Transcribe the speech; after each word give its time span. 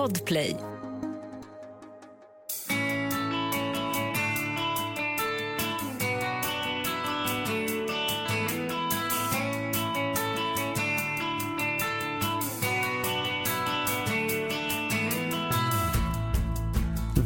Podplay. 0.00 0.56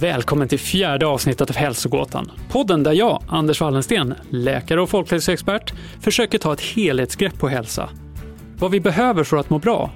Välkommen 0.01 0.49
till 0.49 0.59
fjärde 0.59 1.07
avsnittet 1.07 1.51
av 1.51 1.57
Hälsogåtan. 1.57 2.33
Podden 2.51 2.83
där 2.83 2.93
jag, 2.93 3.23
Anders 3.29 3.61
Wallensten, 3.61 4.15
läkare 4.31 4.81
och 4.81 4.91
folkhälsoexpert, 4.91 5.75
försöker 6.01 6.39
ta 6.39 6.53
ett 6.53 6.61
helhetsgrepp 6.61 7.39
på 7.39 7.49
hälsa. 7.49 7.89
Vad 8.59 8.71
vi 8.71 8.81
behöver 8.81 9.25
för 9.25 9.37
att 9.37 9.51
må 9.51 9.59
bra. 9.59 9.91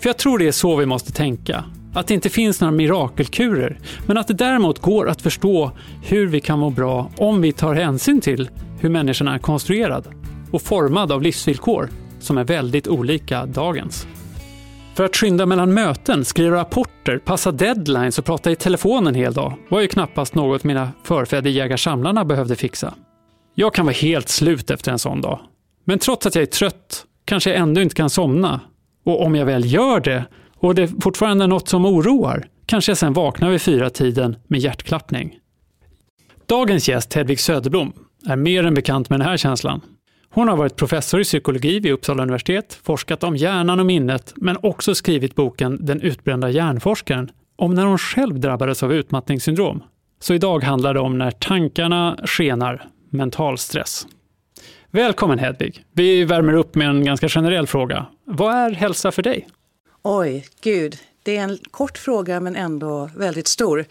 För 0.00 0.08
jag 0.08 0.16
tror 0.16 0.38
det 0.38 0.48
är 0.48 0.52
så 0.52 0.76
vi 0.76 0.86
måste 0.86 1.12
tänka. 1.12 1.64
Att 1.96 2.06
det 2.06 2.14
inte 2.14 2.30
finns 2.30 2.60
några 2.60 2.72
mirakelkurer, 2.72 3.78
men 4.06 4.18
att 4.18 4.28
det 4.28 4.34
däremot 4.34 4.78
går 4.78 5.08
att 5.08 5.22
förstå 5.22 5.70
hur 6.02 6.26
vi 6.26 6.40
kan 6.40 6.58
må 6.58 6.70
bra 6.70 7.10
om 7.16 7.40
vi 7.40 7.52
tar 7.52 7.74
hänsyn 7.74 8.20
till 8.20 8.50
hur 8.80 8.88
människan 8.88 9.28
är 9.28 9.38
konstruerad 9.38 10.08
och 10.50 10.62
formad 10.62 11.12
av 11.12 11.22
livsvillkor 11.22 11.88
som 12.20 12.38
är 12.38 12.44
väldigt 12.44 12.88
olika 12.88 13.46
dagens. 13.46 14.06
För 14.94 15.04
att 15.04 15.16
skynda 15.16 15.46
mellan 15.46 15.74
möten, 15.74 16.24
skriva 16.24 16.56
rapporter, 16.56 17.18
passa 17.18 17.52
deadlines 17.52 18.18
och 18.18 18.24
prata 18.24 18.50
i 18.50 18.56
telefon 18.56 19.06
en 19.06 19.14
hel 19.14 19.34
dag 19.34 19.54
var 19.68 19.80
ju 19.80 19.88
knappast 19.88 20.34
något 20.34 20.64
mina 20.64 20.90
förfäder 21.04 21.50
jägarsamlarna 21.50 22.24
behövde 22.24 22.56
fixa. 22.56 22.94
Jag 23.54 23.74
kan 23.74 23.86
vara 23.86 23.94
helt 23.94 24.28
slut 24.28 24.70
efter 24.70 24.92
en 24.92 24.98
sån 24.98 25.20
dag. 25.20 25.40
Men 25.84 25.98
trots 25.98 26.26
att 26.26 26.34
jag 26.34 26.42
är 26.42 26.46
trött 26.46 27.04
kanske 27.24 27.50
jag 27.50 27.58
ändå 27.58 27.80
inte 27.80 27.94
kan 27.94 28.10
somna. 28.10 28.60
Och 29.04 29.22
om 29.22 29.34
jag 29.34 29.46
väl 29.46 29.72
gör 29.72 30.00
det 30.00 30.24
och 30.58 30.74
det 30.74 30.88
fortfarande 31.02 31.46
något 31.46 31.68
som 31.68 31.86
oroar 31.86 32.46
kanske 32.66 32.90
jag 32.90 32.98
sen 32.98 33.12
vaknar 33.12 33.50
vid 33.50 33.62
fyra 33.62 33.90
tiden 33.90 34.36
med 34.46 34.60
hjärtklappning. 34.60 35.38
Dagens 36.46 36.88
gäst 36.88 37.14
Hedvig 37.14 37.40
Söderblom 37.40 37.92
är 38.28 38.36
mer 38.36 38.64
än 38.64 38.74
bekant 38.74 39.10
med 39.10 39.20
den 39.20 39.28
här 39.28 39.36
känslan. 39.36 39.80
Hon 40.30 40.48
har 40.48 40.56
varit 40.56 40.76
professor 40.76 41.20
i 41.20 41.24
psykologi 41.24 41.80
vid 41.80 41.92
Uppsala 41.92 42.22
universitet, 42.22 42.78
forskat 42.82 43.24
om 43.24 43.36
hjärnan 43.36 43.80
och 43.80 43.86
minnet, 43.86 44.32
men 44.36 44.56
också 44.62 44.94
skrivit 44.94 45.34
boken 45.34 45.78
Den 45.80 46.00
utbrända 46.00 46.50
hjärnforskaren 46.50 47.30
om 47.56 47.74
när 47.74 47.86
hon 47.86 47.98
själv 47.98 48.40
drabbades 48.40 48.82
av 48.82 48.92
utmattningssyndrom. 48.92 49.82
Så 50.20 50.34
idag 50.34 50.64
handlar 50.64 50.94
det 50.94 51.00
om 51.00 51.18
när 51.18 51.30
tankarna 51.30 52.18
skenar, 52.24 52.88
mental 53.10 53.58
stress. 53.58 54.06
Välkommen 54.90 55.38
Hedvig! 55.38 55.84
Vi 55.92 56.24
värmer 56.24 56.52
upp 56.52 56.74
med 56.74 56.88
en 56.88 57.04
ganska 57.04 57.28
generell 57.28 57.66
fråga. 57.66 58.06
Vad 58.24 58.54
är 58.54 58.70
hälsa 58.70 59.12
för 59.12 59.22
dig? 59.22 59.48
Oj, 60.08 60.46
gud. 60.60 60.98
Det 61.22 61.36
är 61.36 61.42
en 61.42 61.58
kort 61.70 61.98
fråga 61.98 62.40
men 62.40 62.56
ändå 62.56 63.10
väldigt 63.16 63.46
stor. 63.46 63.84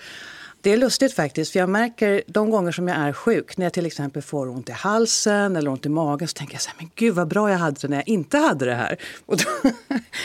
Det 0.62 0.74
är 0.74 0.78
lustigt 0.78 1.14
faktiskt, 1.14 1.52
för 1.52 1.60
jag 1.60 1.70
märker 1.70 2.24
de 2.28 2.50
gånger 2.50 2.72
som 2.72 2.88
jag 2.88 2.98
är 2.98 3.14
sjuk, 3.14 3.58
när 3.58 3.66
jag 3.66 3.74
till 3.74 3.86
exempel 3.86 4.22
får 4.22 4.50
ont 4.50 4.70
i 4.70 4.72
halsen 4.72 5.56
eller 5.56 5.72
ont 5.72 5.86
i 5.86 5.90
magen, 5.90 6.28
så 6.28 6.34
tänker 6.34 6.54
jag 6.54 6.62
så 6.62 6.70
här, 6.70 6.78
men 6.78 6.90
gud 6.96 7.16
vad 7.16 7.28
bra 7.28 7.52
jag 7.52 7.58
hade 7.58 7.78
det 7.82 7.88
när 7.88 7.98
jag 7.98 8.08
inte 8.08 8.38
hade 8.38 8.66
det 8.66 8.76
här. 8.76 8.98
Och 9.26 9.38
då, 9.38 9.70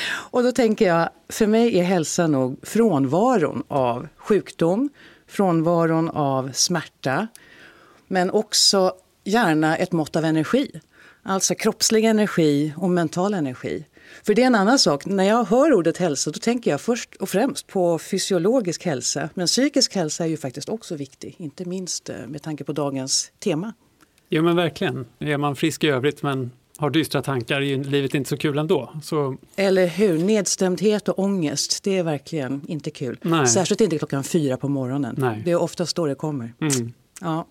och 0.06 0.42
då 0.42 0.52
tänker 0.52 0.86
jag, 0.86 1.08
för 1.28 1.46
mig 1.46 1.78
är 1.78 1.82
hälsa 1.82 2.26
nog 2.26 2.58
frånvaron 2.62 3.62
av 3.68 4.08
sjukdom, 4.16 4.90
frånvaron 5.28 6.08
av 6.08 6.50
smärta, 6.52 7.28
men 8.08 8.30
också 8.30 8.92
gärna 9.24 9.76
ett 9.76 9.92
mått 9.92 10.16
av 10.16 10.24
energi. 10.24 10.80
Alltså 11.22 11.54
kroppslig 11.54 12.04
energi 12.04 12.74
och 12.76 12.90
mental 12.90 13.34
energi. 13.34 13.84
För 14.22 14.34
det 14.34 14.42
är 14.42 14.46
en 14.46 14.54
annan 14.54 14.78
sak. 14.78 15.06
När 15.06 15.24
jag 15.24 15.44
hör 15.44 15.72
ordet 15.72 15.96
hälsa 15.96 16.30
då 16.30 16.38
tänker 16.38 16.70
jag 16.70 16.80
först 16.80 17.16
och 17.16 17.28
främst 17.28 17.66
på 17.66 17.98
fysiologisk 17.98 18.84
hälsa. 18.84 19.28
Men 19.34 19.46
psykisk 19.46 19.94
hälsa 19.94 20.24
är 20.24 20.28
ju 20.28 20.36
faktiskt 20.36 20.68
också 20.68 20.96
viktig, 20.96 21.34
inte 21.38 21.64
minst 21.64 22.08
eh, 22.08 22.16
med 22.28 22.42
tanke 22.42 22.64
på 22.64 22.72
dagens 22.72 23.32
tema. 23.38 23.72
Jo 24.28 24.42
men 24.42 24.56
verkligen. 24.56 25.06
Är 25.18 25.36
man 25.36 25.56
frisk 25.56 25.84
i 25.84 25.88
övrigt 25.88 26.22
men 26.22 26.50
har 26.80 26.90
dystra 26.90 27.22
tankar 27.22 27.60
är 27.60 27.84
livet 27.84 28.14
inte 28.14 28.28
så 28.28 28.36
kul 28.36 28.58
ändå. 28.58 28.92
Så... 29.02 29.36
Eller 29.56 29.86
hur? 29.86 30.18
Nedstämdhet 30.18 31.08
och 31.08 31.18
ångest, 31.18 31.84
det 31.84 31.98
är 31.98 32.02
verkligen 32.02 32.62
inte 32.68 32.90
kul. 32.90 33.18
Nej. 33.22 33.46
Särskilt 33.46 33.80
inte 33.80 33.98
klockan 33.98 34.24
fyra 34.24 34.56
på 34.56 34.68
morgonen. 34.68 35.14
Nej. 35.18 35.42
Det 35.44 35.50
är 35.50 35.62
oftast 35.62 35.96
då 35.96 36.06
det 36.06 36.14
kommer. 36.14 36.54
Mm. 36.60 36.92
Ja. 37.20 37.46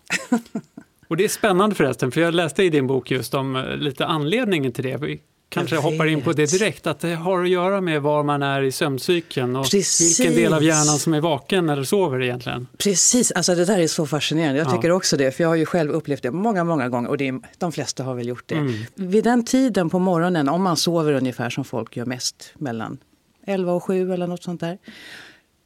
och 1.08 1.18
det 1.18 1.24
är 1.24 1.28
spännande 1.28 1.76
förresten, 1.76 2.12
för 2.12 2.22
jag 2.22 2.34
läste 2.34 2.64
i 2.64 2.70
din 2.70 2.88
bok 2.88 3.12
just 3.12 3.34
om 3.34 3.56
eh, 3.56 3.78
lite 3.78 4.06
anledningen 4.06 4.72
till 4.72 4.84
det 4.84 4.98
kanske 5.50 5.76
hoppar 5.76 6.06
in 6.06 6.22
på 6.22 6.34
det 6.34 6.52
direkt, 6.52 6.88
att 6.88 7.00
det 7.00 7.16
har 7.16 7.44
att 7.44 7.50
göra 7.50 7.82
med 7.82 8.02
var 8.02 8.24
man 8.24 8.44
är 8.44 8.62
i 8.62 8.72
sömncykeln 8.72 9.56
och 9.56 9.72
Precis. 9.72 10.20
vilken 10.20 10.36
del 10.36 10.54
av 10.54 10.64
hjärnan 10.64 11.00
som 11.00 11.14
är 11.14 11.22
vaken 11.22 11.70
eller 11.70 11.84
sover 11.84 12.22
egentligen. 12.22 12.68
Precis, 12.78 13.32
alltså 13.32 13.56
det 13.56 13.66
där 13.66 13.80
är 13.80 13.88
så 13.88 14.08
fascinerande. 14.08 14.60
Jag 14.60 14.68
ja. 14.68 14.72
tycker 14.72 14.92
också 14.92 15.18
det, 15.18 15.32
för 15.32 15.44
jag 15.44 15.50
har 15.50 15.56
ju 15.56 15.66
själv 15.66 15.92
upplevt 15.92 16.24
det 16.24 16.32
många, 16.32 16.64
många 16.64 16.90
gånger 16.90 17.10
och 17.10 17.18
det 17.18 17.28
är, 17.28 17.40
de 17.58 17.72
flesta 17.72 18.04
har 18.04 18.16
väl 18.16 18.28
gjort 18.28 18.44
det. 18.46 18.56
Mm. 18.56 18.74
Vid 18.96 19.24
den 19.24 19.46
tiden 19.46 19.90
på 19.90 20.00
morgonen, 20.00 20.50
om 20.50 20.64
man 20.64 20.78
sover 20.78 21.14
ungefär 21.14 21.50
som 21.50 21.64
folk 21.64 21.98
gör 21.98 22.06
mest, 22.06 22.54
mellan 22.56 22.98
11 23.46 23.74
och 23.74 23.84
7 23.84 24.14
eller 24.14 24.28
något 24.28 24.44
sånt 24.44 24.62
där. 24.62 24.78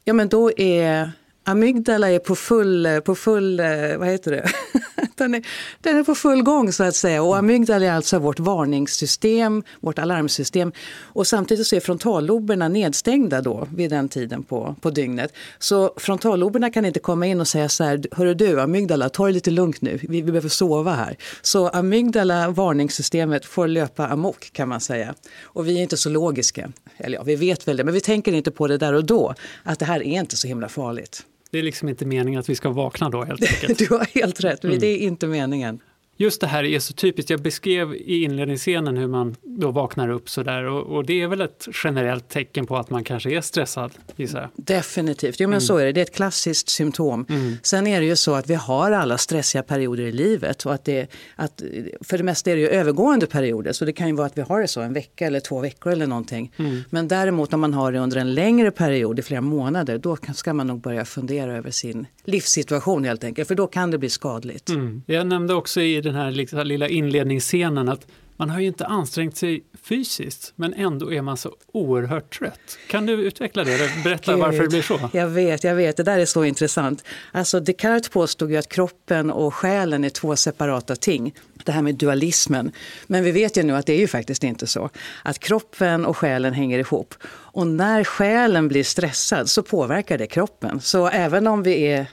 Ja 0.04 0.12
men 0.12 0.28
då 0.28 0.58
är 0.58 1.12
amygdala 1.44 2.10
är 2.10 2.18
på 2.18 2.34
full, 2.34 2.88
på 3.04 3.14
full 3.14 3.60
eh, 3.60 3.66
vad 3.98 4.08
heter 4.08 4.30
det? 4.30 4.48
den, 5.14 5.34
är, 5.34 5.46
den 5.80 5.96
är 5.96 6.04
på 6.04 6.14
full 6.14 6.42
gång 6.42 6.72
så 6.72 6.84
att 6.84 6.96
säga. 6.96 7.22
Och 7.22 7.36
amygdala 7.36 7.86
är 7.86 7.92
alltså 7.92 8.18
vårt 8.18 8.40
varningssystem, 8.40 9.62
vårt 9.80 9.98
alarmsystem. 9.98 10.72
Och 11.02 11.26
samtidigt 11.26 11.66
så 11.66 11.76
är 11.76 11.80
frontalloberna 11.80 12.68
nedstängda 12.68 13.40
då 13.40 13.68
vid 13.74 13.90
den 13.90 14.08
tiden 14.08 14.42
på, 14.42 14.76
på 14.80 14.90
dygnet. 14.90 15.32
Så 15.58 15.94
frontalloberna 15.96 16.70
kan 16.70 16.84
inte 16.84 17.00
komma 17.00 17.26
in 17.26 17.40
och 17.40 17.48
säga 17.48 17.68
så 17.68 17.84
här, 17.84 18.02
hörru 18.12 18.34
du 18.34 18.60
amygdala, 18.60 19.08
ta 19.08 19.26
det 19.26 19.32
lite 19.32 19.50
lugnt 19.50 19.80
nu, 19.80 19.98
vi, 20.02 20.06
vi 20.06 20.22
behöver 20.22 20.48
sova 20.48 20.92
här. 20.94 21.16
Så 21.42 21.68
amygdala, 21.68 22.50
varningssystemet, 22.50 23.44
får 23.44 23.68
löpa 23.68 24.06
amok 24.06 24.50
kan 24.52 24.68
man 24.68 24.80
säga. 24.80 25.14
Och 25.42 25.68
vi 25.68 25.78
är 25.78 25.82
inte 25.82 25.96
så 25.96 26.10
logiska, 26.10 26.72
eller 26.96 27.18
ja, 27.18 27.22
vi 27.22 27.36
vet 27.36 27.68
väl 27.68 27.76
det, 27.76 27.84
men 27.84 27.94
vi 27.94 28.00
tänker 28.00 28.32
inte 28.32 28.50
på 28.50 28.66
det 28.66 28.78
där 28.78 28.92
och 28.92 29.04
då, 29.04 29.34
att 29.62 29.78
det 29.78 29.84
här 29.84 30.02
är 30.02 30.20
inte 30.20 30.36
så 30.36 30.48
himla 30.48 30.68
farligt. 30.68 31.24
Det 31.54 31.58
är 31.58 31.62
liksom 31.62 31.88
inte 31.88 32.06
meningen 32.06 32.40
att 32.40 32.48
vi 32.48 32.54
ska 32.54 32.70
vakna 32.70 33.10
då 33.10 33.24
helt 33.24 33.42
enkelt. 33.54 33.78
du 33.78 33.88
har 33.94 34.06
helt 34.14 34.40
rätt, 34.40 34.64
mm. 34.64 34.78
det 34.78 34.86
är 34.86 34.98
inte 34.98 35.26
meningen. 35.26 35.80
Just 36.16 36.40
det 36.40 36.46
här 36.46 36.64
är 36.64 36.78
så 36.78 36.92
typiskt. 36.92 37.30
Jag 37.30 37.42
beskrev 37.42 37.94
i 37.94 38.22
inledningsscenen 38.22 38.96
hur 38.96 39.06
man 39.06 39.36
då 39.42 39.70
vaknar 39.70 40.08
upp 40.08 40.30
sådär 40.30 40.64
och, 40.64 40.96
och 40.96 41.06
det 41.06 41.22
är 41.22 41.28
väl 41.28 41.40
ett 41.40 41.68
generellt 41.84 42.28
tecken 42.28 42.66
på 42.66 42.76
att 42.76 42.90
man 42.90 43.04
kanske 43.04 43.36
är 43.36 43.40
stressad, 43.40 43.92
gissar 44.16 44.40
jag. 44.40 44.50
Definitivt, 44.56 45.40
jo 45.40 45.48
men 45.48 45.52
mm. 45.52 45.60
så 45.60 45.76
är 45.76 45.84
det. 45.84 45.92
Det 45.92 46.00
är 46.00 46.02
ett 46.02 46.14
klassiskt 46.14 46.68
symptom. 46.68 47.26
Mm. 47.28 47.56
Sen 47.62 47.86
är 47.86 48.00
det 48.00 48.06
ju 48.06 48.16
så 48.16 48.34
att 48.34 48.50
vi 48.50 48.54
har 48.54 48.92
alla 48.92 49.18
stressiga 49.18 49.62
perioder 49.62 50.02
i 50.02 50.12
livet 50.12 50.66
och 50.66 50.74
att 50.74 50.84
det, 50.84 51.06
att, 51.36 51.62
för 52.00 52.18
det 52.18 52.24
mesta 52.24 52.50
är 52.50 52.54
det 52.54 52.60
ju 52.60 52.68
övergående 52.68 53.26
perioder 53.26 53.72
så 53.72 53.84
det 53.84 53.92
kan 53.92 54.08
ju 54.08 54.14
vara 54.14 54.26
att 54.26 54.38
vi 54.38 54.42
har 54.42 54.60
det 54.60 54.68
så 54.68 54.80
en 54.80 54.92
vecka 54.92 55.26
eller 55.26 55.40
två 55.40 55.60
veckor 55.60 55.92
eller 55.92 56.06
någonting. 56.06 56.52
Mm. 56.56 56.80
Men 56.90 57.08
däremot 57.08 57.52
om 57.52 57.60
man 57.60 57.74
har 57.74 57.92
det 57.92 57.98
under 57.98 58.16
en 58.16 58.34
längre 58.34 58.70
period, 58.70 59.18
i 59.18 59.22
flera 59.22 59.40
månader, 59.40 59.98
då 59.98 60.16
ska 60.34 60.54
man 60.54 60.66
nog 60.66 60.80
börja 60.80 61.04
fundera 61.04 61.56
över 61.56 61.70
sin 61.70 62.06
livssituation 62.24 63.04
helt 63.04 63.24
enkelt, 63.24 63.48
för 63.48 63.54
då 63.54 63.66
kan 63.66 63.90
det 63.90 63.98
bli 63.98 64.10
skadligt. 64.10 64.68
Mm. 64.68 65.02
Jag 65.06 65.26
nämnde 65.26 65.54
också 65.54 65.80
i 65.80 66.03
den 66.04 66.14
här 66.14 66.30
liksom 66.30 66.66
lilla 66.66 66.88
inledningsscenen 66.88 67.88
att 67.88 68.06
man 68.36 68.50
har 68.50 68.60
ju 68.60 68.66
inte 68.66 68.86
ansträngt 68.86 69.36
sig 69.36 69.64
fysiskt 69.82 70.52
men 70.56 70.74
ändå 70.74 71.12
är 71.12 71.22
man 71.22 71.36
så 71.36 71.56
oerhört 71.72 72.38
trött. 72.38 72.78
Kan 72.90 73.06
du 73.06 73.12
utveckla 73.12 73.64
det 73.64 73.90
berätta 74.04 74.32
Gud, 74.32 74.40
varför 74.40 74.62
det 74.62 74.68
blir 74.68 74.82
så? 74.82 75.10
Jag 75.12 75.26
vet, 75.26 75.64
jag 75.64 75.74
vet, 75.74 75.96
det 75.96 76.02
där 76.02 76.18
är 76.18 76.24
så 76.24 76.44
intressant. 76.44 77.04
Alltså 77.32 77.60
Descartes 77.60 78.08
påstod 78.08 78.50
ju 78.50 78.56
att 78.56 78.68
kroppen 78.68 79.30
och 79.30 79.54
själen 79.54 80.04
är 80.04 80.08
två 80.08 80.36
separata 80.36 80.96
ting. 80.96 81.34
Det 81.64 81.72
här 81.72 81.82
med 81.82 81.94
dualismen. 81.94 82.72
Men 83.06 83.24
vi 83.24 83.32
vet 83.32 83.56
ju 83.56 83.62
nu 83.62 83.76
att 83.76 83.86
det 83.86 83.92
är 83.92 83.98
ju 83.98 84.08
faktiskt 84.08 84.44
inte 84.44 84.66
så. 84.66 84.90
Att 85.22 85.38
kroppen 85.38 86.04
och 86.04 86.16
själen 86.16 86.52
hänger 86.54 86.78
ihop. 86.78 87.14
Och 87.26 87.66
när 87.66 88.04
själen 88.04 88.68
blir 88.68 88.84
stressad 88.84 89.50
så 89.50 89.62
påverkar 89.62 90.18
det 90.18 90.26
kroppen. 90.26 90.80
Så 90.80 91.08
även 91.08 91.46
om 91.46 91.62
vi 91.62 91.86
är 91.86 92.06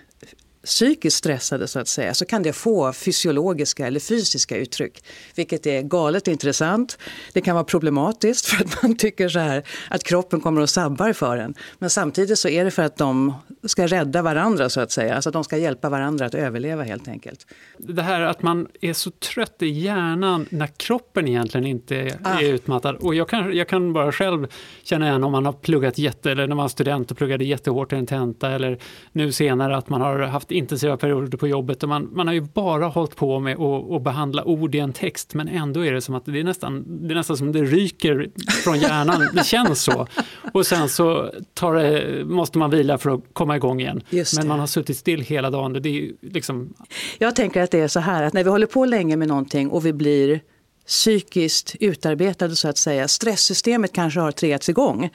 psykiskt 0.63 1.17
stressade 1.17 1.67
så 1.67 1.79
att 1.79 1.87
säga 1.87 2.13
så 2.13 2.25
kan 2.25 2.43
det 2.43 2.53
få 2.53 2.93
fysiologiska 2.93 3.87
eller 3.87 3.99
fysiska 3.99 4.57
uttryck. 4.57 5.03
Vilket 5.35 5.67
är 5.67 5.81
galet 5.81 6.27
intressant. 6.27 6.97
Det 7.33 7.41
kan 7.41 7.55
vara 7.55 7.63
problematiskt 7.63 8.45
för 8.45 8.63
att 8.63 8.83
man 8.83 8.95
tycker 8.95 9.29
så 9.29 9.39
här 9.39 9.63
att 9.89 10.03
kroppen 10.03 10.41
kommer 10.41 10.61
och 10.61 10.69
sabbar 10.69 11.13
för 11.13 11.37
en. 11.37 11.53
Men 11.79 11.89
samtidigt 11.89 12.39
så 12.39 12.47
är 12.47 12.65
det 12.65 12.71
för 12.71 12.83
att 12.83 12.97
de 12.97 13.33
ska 13.63 13.87
rädda 13.87 14.21
varandra 14.21 14.69
så 14.69 14.81
att 14.81 14.91
säga. 14.91 15.15
Alltså 15.15 15.29
att 15.29 15.33
de 15.33 15.43
ska 15.43 15.57
hjälpa 15.57 15.89
varandra 15.89 16.25
att 16.25 16.35
överleva 16.35 16.83
helt 16.83 17.07
enkelt. 17.07 17.47
Det 17.77 18.01
här 18.01 18.21
att 18.21 18.41
man 18.41 18.67
är 18.81 18.93
så 18.93 19.11
trött 19.11 19.61
i 19.61 19.67
hjärnan 19.67 20.45
när 20.49 20.67
kroppen 20.67 21.27
egentligen 21.27 21.67
inte 21.67 21.95
är 21.95 22.17
ah. 22.23 22.41
utmattad. 22.41 22.95
Och 22.95 23.15
jag 23.15 23.29
kan, 23.29 23.55
jag 23.55 23.67
kan 23.67 23.93
bara 23.93 24.11
själv 24.11 24.47
känna 24.83 25.07
igen 25.07 25.23
om 25.23 25.31
man 25.31 25.45
har 25.45 25.53
pluggat 25.53 25.97
jätte, 25.97 26.31
eller 26.31 26.47
när 26.47 26.55
man 26.55 26.63
var 26.63 26.69
student 26.69 27.11
och 27.11 27.17
pluggade 27.17 27.45
jättehårt 27.45 27.93
i 27.93 27.95
en 27.95 28.05
tenta 28.05 28.49
eller 28.49 28.77
nu 29.11 29.31
senare 29.31 29.77
att 29.77 29.89
man 29.89 30.01
har 30.01 30.19
haft 30.19 30.50
haft 30.51 30.57
intensiva 30.57 30.97
perioder 30.97 31.37
på 31.37 31.47
jobbet 31.47 31.83
och 31.83 31.89
man, 31.89 32.09
man 32.13 32.27
har 32.27 32.33
ju 32.33 32.41
bara 32.41 32.87
hållit 32.87 33.15
på 33.15 33.39
med 33.39 33.59
att, 33.59 33.91
att 33.91 34.03
behandla 34.03 34.43
ord 34.43 34.75
i 34.75 34.79
en 34.79 34.93
text 34.93 35.33
men 35.33 35.47
ändå 35.47 35.85
är 35.85 35.93
det 35.93 36.01
som 36.01 36.15
att 36.15 36.25
det 36.25 36.39
är 36.39 36.43
nästan, 36.43 37.07
det 37.07 37.13
är 37.13 37.15
nästan 37.15 37.37
som 37.37 37.51
det 37.51 37.63
ryker 37.63 38.29
från 38.63 38.79
hjärnan. 38.79 39.29
Det 39.33 39.45
känns 39.45 39.83
så. 39.83 40.07
Och 40.53 40.65
sen 40.65 40.89
så 40.89 41.31
det, 41.57 42.25
måste 42.25 42.57
man 42.57 42.69
vila 42.69 42.97
för 42.97 43.13
att 43.13 43.21
komma 43.33 43.55
igång 43.55 43.81
igen. 43.81 44.01
Men 44.37 44.47
man 44.47 44.59
har 44.59 44.67
suttit 44.67 44.97
still 44.97 45.21
hela 45.21 45.49
dagen. 45.49 45.73
Det 45.73 45.89
är 45.89 46.11
liksom... 46.21 46.73
Jag 47.19 47.35
tänker 47.35 47.61
att 47.63 47.71
det 47.71 47.79
är 47.79 47.87
så 47.87 47.99
här 47.99 48.23
att 48.23 48.33
när 48.33 48.43
vi 48.43 48.49
håller 48.49 48.67
på 48.67 48.85
länge 48.85 49.15
med 49.17 49.27
någonting 49.27 49.69
och 49.69 49.85
vi 49.85 49.93
blir 49.93 50.41
psykiskt 50.87 51.75
utarbetade 51.79 52.55
så 52.55 52.67
att 52.67 52.77
säga. 52.77 53.07
Stresssystemet 53.07 53.93
kanske 53.93 54.19
har 54.19 54.31
triggats 54.31 54.69
igång. 54.69 55.09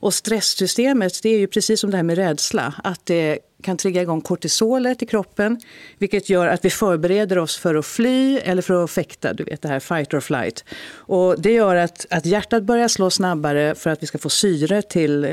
Och 0.00 0.14
stresssystemet 0.14 1.22
det 1.22 1.28
är 1.28 1.38
ju 1.38 1.46
precis 1.46 1.80
som 1.80 1.90
det 1.90 1.96
här 1.96 2.04
med 2.04 2.16
rädsla. 2.16 2.74
Att 2.84 3.06
det 3.06 3.38
kan 3.60 3.76
trigga 3.76 4.02
igång 4.02 4.20
kortisolet 4.20 5.02
i 5.02 5.06
kroppen. 5.06 5.60
Vilket 5.98 6.30
gör 6.30 6.46
att 6.46 6.64
vi 6.64 6.70
förbereder 6.70 7.38
oss 7.38 7.56
för 7.58 7.74
att 7.74 7.86
fly 7.86 8.38
eller 8.38 8.62
för 8.62 8.84
att 8.84 8.90
fäkta. 8.90 9.32
Du 9.32 9.44
vet 9.44 9.62
det 9.62 9.68
här 9.68 9.80
fight 9.80 10.14
or 10.14 10.20
flight. 10.20 10.64
Och 10.92 11.40
det 11.40 11.52
gör 11.52 11.76
att, 11.76 12.06
att 12.10 12.26
hjärtat 12.26 12.62
börjar 12.62 12.88
slå 12.88 13.10
snabbare 13.10 13.74
för 13.74 13.90
att 13.90 14.02
vi 14.02 14.06
ska 14.06 14.18
få 14.18 14.28
syre 14.28 14.82
till, 14.82 15.24
eh, 15.24 15.30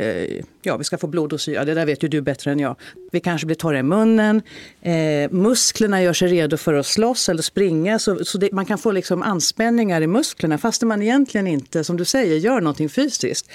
ja 0.61 0.77
vi 0.77 0.83
ska 0.83 0.97
få 0.97 1.07
blod 1.07 1.33
och 1.33 1.41
syre. 1.41 1.65
Det 1.65 1.73
där 1.73 1.85
vet 1.85 2.03
ju 2.03 2.07
du 2.07 2.21
bättre 2.21 2.51
än 2.51 2.59
jag. 2.59 2.75
Vi 3.11 3.19
kanske 3.19 3.47
blir 3.47 3.55
torra 3.55 3.79
i 3.79 3.83
munnen. 3.83 4.41
Eh, 4.81 5.31
musklerna 5.31 6.01
gör 6.01 6.13
sig 6.13 6.27
redo 6.27 6.57
för 6.57 6.73
att 6.73 6.85
slåss 6.85 7.29
eller 7.29 7.41
springa. 7.41 7.99
Så, 7.99 8.25
så 8.25 8.37
det, 8.37 8.51
man 8.51 8.65
kan 8.65 8.77
få 8.77 8.91
liksom 8.91 9.23
anspänningar 9.23 10.01
i 10.01 10.07
musklerna 10.07 10.57
fastän 10.57 10.87
man 10.87 11.01
egentligen 11.01 11.47
inte, 11.47 11.83
som 11.83 11.97
du 11.97 12.05
säger, 12.05 12.35
gör 12.35 12.61
någonting 12.61 12.89
fysiskt. 12.89 13.49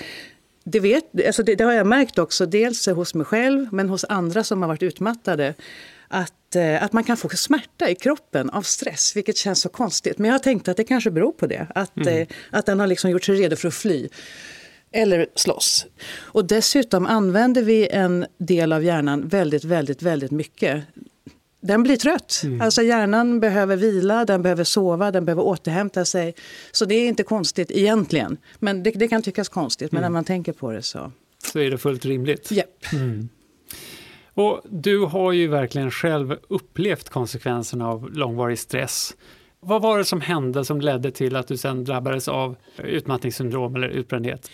Det, 0.64 0.80
vet, 0.80 1.26
alltså 1.26 1.42
det, 1.42 1.54
det, 1.54 1.64
har 1.64 1.72
jag 1.72 1.86
märkt 1.86 2.18
också, 2.18 2.46
dels 2.46 2.86
hos 2.86 3.14
mig 3.14 3.26
själv 3.26 3.72
men 3.72 3.88
hos 3.88 4.04
andra 4.08 4.44
som 4.44 4.62
har 4.62 4.68
varit 4.68 4.82
utmattade. 4.82 5.54
Att, 6.08 6.56
eh, 6.56 6.82
att 6.82 6.92
man 6.92 7.04
kan 7.04 7.16
få 7.16 7.28
smärta 7.28 7.90
i 7.90 7.94
kroppen 7.94 8.50
av 8.50 8.62
stress, 8.62 9.16
vilket 9.16 9.36
känns 9.36 9.60
så 9.60 9.68
konstigt. 9.68 10.18
Men 10.18 10.28
jag 10.28 10.34
har 10.34 10.38
tänkt 10.38 10.68
att 10.68 10.76
det 10.76 10.84
kanske 10.84 11.10
beror 11.10 11.32
på 11.32 11.46
det. 11.46 11.66
Att, 11.74 11.96
mm. 11.96 12.18
Eh, 12.18 12.26
att 12.50 12.66
den 12.66 12.80
har 12.80 12.86
liksom 12.86 13.10
gjort 13.10 13.24
sig 13.24 13.34
redo 13.34 13.56
för 13.56 13.68
att 13.68 13.74
fly 13.74 14.08
eller 14.92 15.26
slåss. 15.34 15.86
Och 16.18 16.44
dessutom 16.44 17.06
använder 17.06 17.62
vi 17.62 17.88
en 17.88 18.26
del 18.38 18.72
av 18.72 18.84
hjärnan 18.84 19.28
väldigt, 19.28 19.64
väldigt, 19.64 20.02
väldigt 20.02 20.30
mycket 20.30 20.84
den 21.62 21.82
blir 21.82 21.96
trött. 21.96 22.40
Mm. 22.44 22.60
Alltså 22.60 22.82
hjärnan 22.82 23.40
behöver 23.40 23.76
vila, 23.76 24.24
den 24.24 24.42
behöver 24.42 24.64
sova, 24.64 25.10
den 25.10 25.24
behöver 25.24 25.42
återhämta 25.42 26.04
sig. 26.04 26.34
Så 26.72 26.84
det 26.84 26.94
är 26.94 27.08
inte 27.08 27.22
konstigt 27.22 27.70
egentligen. 27.70 28.36
Men 28.58 28.82
det, 28.82 28.90
det 28.90 29.08
kan 29.08 29.22
tyckas 29.22 29.48
konstigt, 29.48 29.92
men 29.92 29.98
mm. 29.98 30.12
när 30.12 30.18
man 30.18 30.24
tänker 30.24 30.52
på 30.52 30.72
det 30.72 30.82
så... 30.82 31.12
Så 31.44 31.58
är 31.58 31.70
det 31.70 31.78
fullt 31.78 32.04
rimligt. 32.04 32.52
Yep. 32.52 32.92
Mm. 32.92 33.28
Och 34.34 34.60
du 34.68 34.98
har 34.98 35.32
ju 35.32 35.48
verkligen 35.48 35.90
själv 35.90 36.36
upplevt 36.48 37.08
konsekvenserna 37.08 37.88
av 37.88 38.10
långvarig 38.12 38.58
stress. 38.58 39.16
Vad 39.60 39.82
var 39.82 39.98
det 39.98 40.04
som 40.04 40.20
hände 40.20 40.64
som 40.64 40.80
ledde 40.80 41.10
till 41.10 41.36
att 41.36 41.48
du 41.48 41.56
sen 41.56 41.84
drabbades 41.84 42.28
av 42.28 42.56
utmattningssyndrom 42.76 43.76
eller 43.76 43.88
utbrändhet? 43.88 44.50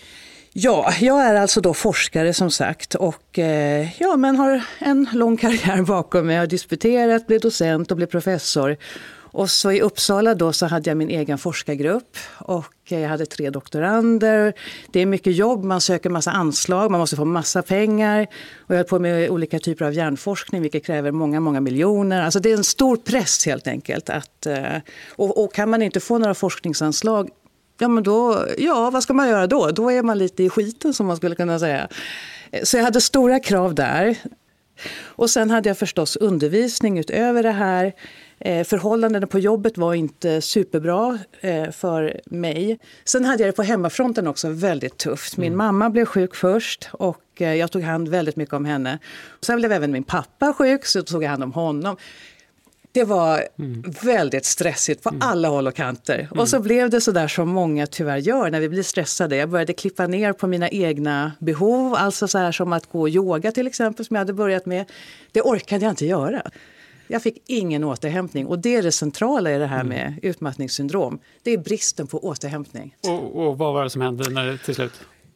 Ja, 0.53 0.93
jag 1.01 1.25
är 1.25 1.35
alltså 1.35 1.61
då 1.61 1.75
forskare 1.75 2.35
som 2.35 2.51
sagt 2.51 2.95
och 2.95 3.39
eh, 3.39 4.01
ja, 4.01 4.17
men 4.17 4.37
har 4.37 4.63
en 4.79 5.09
lång 5.13 5.37
karriär 5.37 5.83
bakom 5.83 6.27
mig. 6.27 6.35
Jag 6.35 6.43
har 6.43 6.47
disputerat, 6.47 7.27
blivit 7.27 7.43
docent 7.43 7.91
och 7.91 7.97
blivit 7.97 8.11
professor. 8.11 8.77
Och 9.31 9.51
så 9.51 9.73
i 9.73 9.81
Uppsala 9.81 10.35
då 10.35 10.53
så 10.53 10.67
hade 10.67 10.91
jag 10.91 10.97
min 10.97 11.11
egen 11.11 11.39
forskargrupp 11.39 12.17
och 12.39 12.75
eh, 12.89 13.01
jag 13.01 13.09
hade 13.09 13.27
tre 13.27 13.51
doktorander. 13.51 14.53
Det 14.93 15.01
är 15.01 15.07
mycket 15.07 15.37
jobb, 15.37 15.65
man 15.65 15.81
söker 15.81 16.11
massa 16.11 16.31
anslag, 16.31 16.91
man 16.91 17.01
måste 17.01 17.17
få 17.17 17.25
massa 17.25 17.63
pengar. 17.63 18.27
Och 18.57 18.75
jag 18.75 18.77
höll 18.77 18.87
på 18.87 18.99
med 18.99 19.31
olika 19.31 19.59
typer 19.59 19.85
av 19.85 19.93
hjärnforskning 19.93 20.63
vilket 20.63 20.87
kräver 20.87 21.11
många, 21.11 21.41
många 21.41 21.61
miljoner. 21.61 22.23
Alltså 22.23 22.41
det 22.41 22.53
är 22.53 22.57
en 22.57 22.65
stor 22.65 22.97
press 22.97 23.47
helt 23.47 23.67
enkelt. 23.67 24.11
Att, 24.11 24.47
eh, 24.47 24.77
och, 25.17 25.45
och 25.45 25.55
kan 25.55 25.71
man 25.71 25.83
inte 25.83 26.01
få 26.01 26.19
några 26.19 26.35
forskningsanslag 26.35 27.29
ja 27.79 27.89
men 27.89 28.03
då, 28.03 28.47
ja 28.59 28.91
vad 28.91 29.03
ska 29.03 29.13
man 29.13 29.29
göra 29.29 29.47
då? 29.47 29.71
Då 29.71 29.93
är 29.93 30.03
man 30.03 30.19
lite 30.19 30.43
i 30.43 30.51
skiten 30.51 30.95
som 30.95 31.07
man 31.07 31.17
skulle 31.17 31.35
kunna 31.35 31.59
säga. 31.59 31.89
Så 32.63 32.77
jag 32.77 32.85
hade 32.85 33.01
stora 33.01 33.41
krav 33.41 33.75
där. 33.75 34.19
Och 35.05 35.31
sen 35.31 35.51
hade 35.51 35.69
jag 35.69 35.79
förstås 35.79 36.17
undervisning 36.17 36.99
utöver 36.99 37.43
det 37.43 37.51
här. 37.51 37.93
Eh, 38.41 38.65
förhållandena 38.65 39.27
på 39.27 39.39
jobbet 39.39 39.79
var 39.79 39.95
inte 39.95 40.41
superbra 40.41 41.19
eh, 41.41 41.71
för 41.71 42.21
mig. 42.27 42.79
Sen 43.05 43.25
hade 43.25 43.43
jag 43.43 43.49
det 43.49 43.57
på 43.57 43.63
hemmafronten 43.63 44.27
också 44.27 44.49
väldigt 44.49 44.97
tufft. 44.97 45.37
Min 45.37 45.53
mm. 45.53 45.59
mamma 45.59 45.91
blev 45.91 46.05
sjuk 46.05 46.35
först 46.35 46.89
och 46.93 47.23
eh, 47.43 47.55
jag 47.55 47.71
tog 47.71 47.83
hand 47.83 48.09
väldigt 48.09 48.37
mycket 48.37 48.55
om 48.55 48.65
henne. 48.65 48.99
Sen 49.41 49.57
blev 49.57 49.73
även 49.73 49.93
min 49.93 50.05
pappa 50.05 50.53
sjuk 50.53 50.87
så 50.87 51.03
tog 51.03 51.25
jag 51.25 51.31
hand 51.31 51.43
om 51.43 51.53
honom. 51.53 51.97
Det 52.93 53.05
var 53.05 53.49
mm. 53.59 53.83
väldigt 54.03 54.45
stressigt 54.45 55.03
på 55.03 55.09
mm. 55.09 55.23
alla 55.23 55.49
håll 55.49 55.67
och 55.67 55.75
kanter. 55.75 56.19
Mm. 56.19 56.39
Och 56.39 56.49
så 56.49 56.61
blev 56.61 56.91
det 56.91 57.01
så 57.01 57.13
där 57.13 57.29
som 57.29 57.49
många 57.49 57.87
tyvärr 57.87 58.17
gör 58.17 58.51
när 58.51 58.61
vi 58.61 58.69
blir 58.69 58.83
stressade. 58.83 59.37
Jag 59.37 59.49
började 59.49 59.73
klippa 59.73 60.07
ner 60.07 60.33
på 60.33 60.47
mina 60.47 60.69
egna 60.69 61.33
behov, 61.39 61.95
alltså 61.95 62.29
så 62.29 62.39
här 62.39 62.53
som 62.53 62.73
att 62.73 62.93
gå 62.93 63.01
och 63.01 63.09
yoga 63.09 63.53
till 63.53 63.67
exempel 63.67 64.05
som 64.05 64.17
jag 64.17 64.21
hade 64.21 64.33
börjat 64.33 64.67
med. 64.67 64.85
Det 65.33 65.41
orkade 65.43 65.85
jag 65.85 65.93
inte 65.93 66.07
göra. 66.07 66.43
Jag 67.07 67.23
fick 67.23 67.43
ingen 67.47 67.85
återhämtning 67.85 68.47
och 68.47 68.59
det 68.59 68.77
är 68.77 68.83
det 68.83 68.93
centrala 68.93 69.53
i 69.53 69.59
det 69.59 69.67
här 69.67 69.81
mm. 69.81 69.89
med 69.89 70.19
utmattningssyndrom. 70.23 71.19
Det 71.43 71.51
är 71.51 71.59
bristen 71.59 72.07
på 72.07 72.19
återhämtning. 72.19 72.95
Och, 73.01 73.47
och 73.47 73.59
vad 73.59 73.75
var 73.75 73.85
det 73.85 73.91
som 73.91 74.03
hände 74.03 74.31
när 74.31 74.57
till 74.57 74.75
slut? 74.75 74.93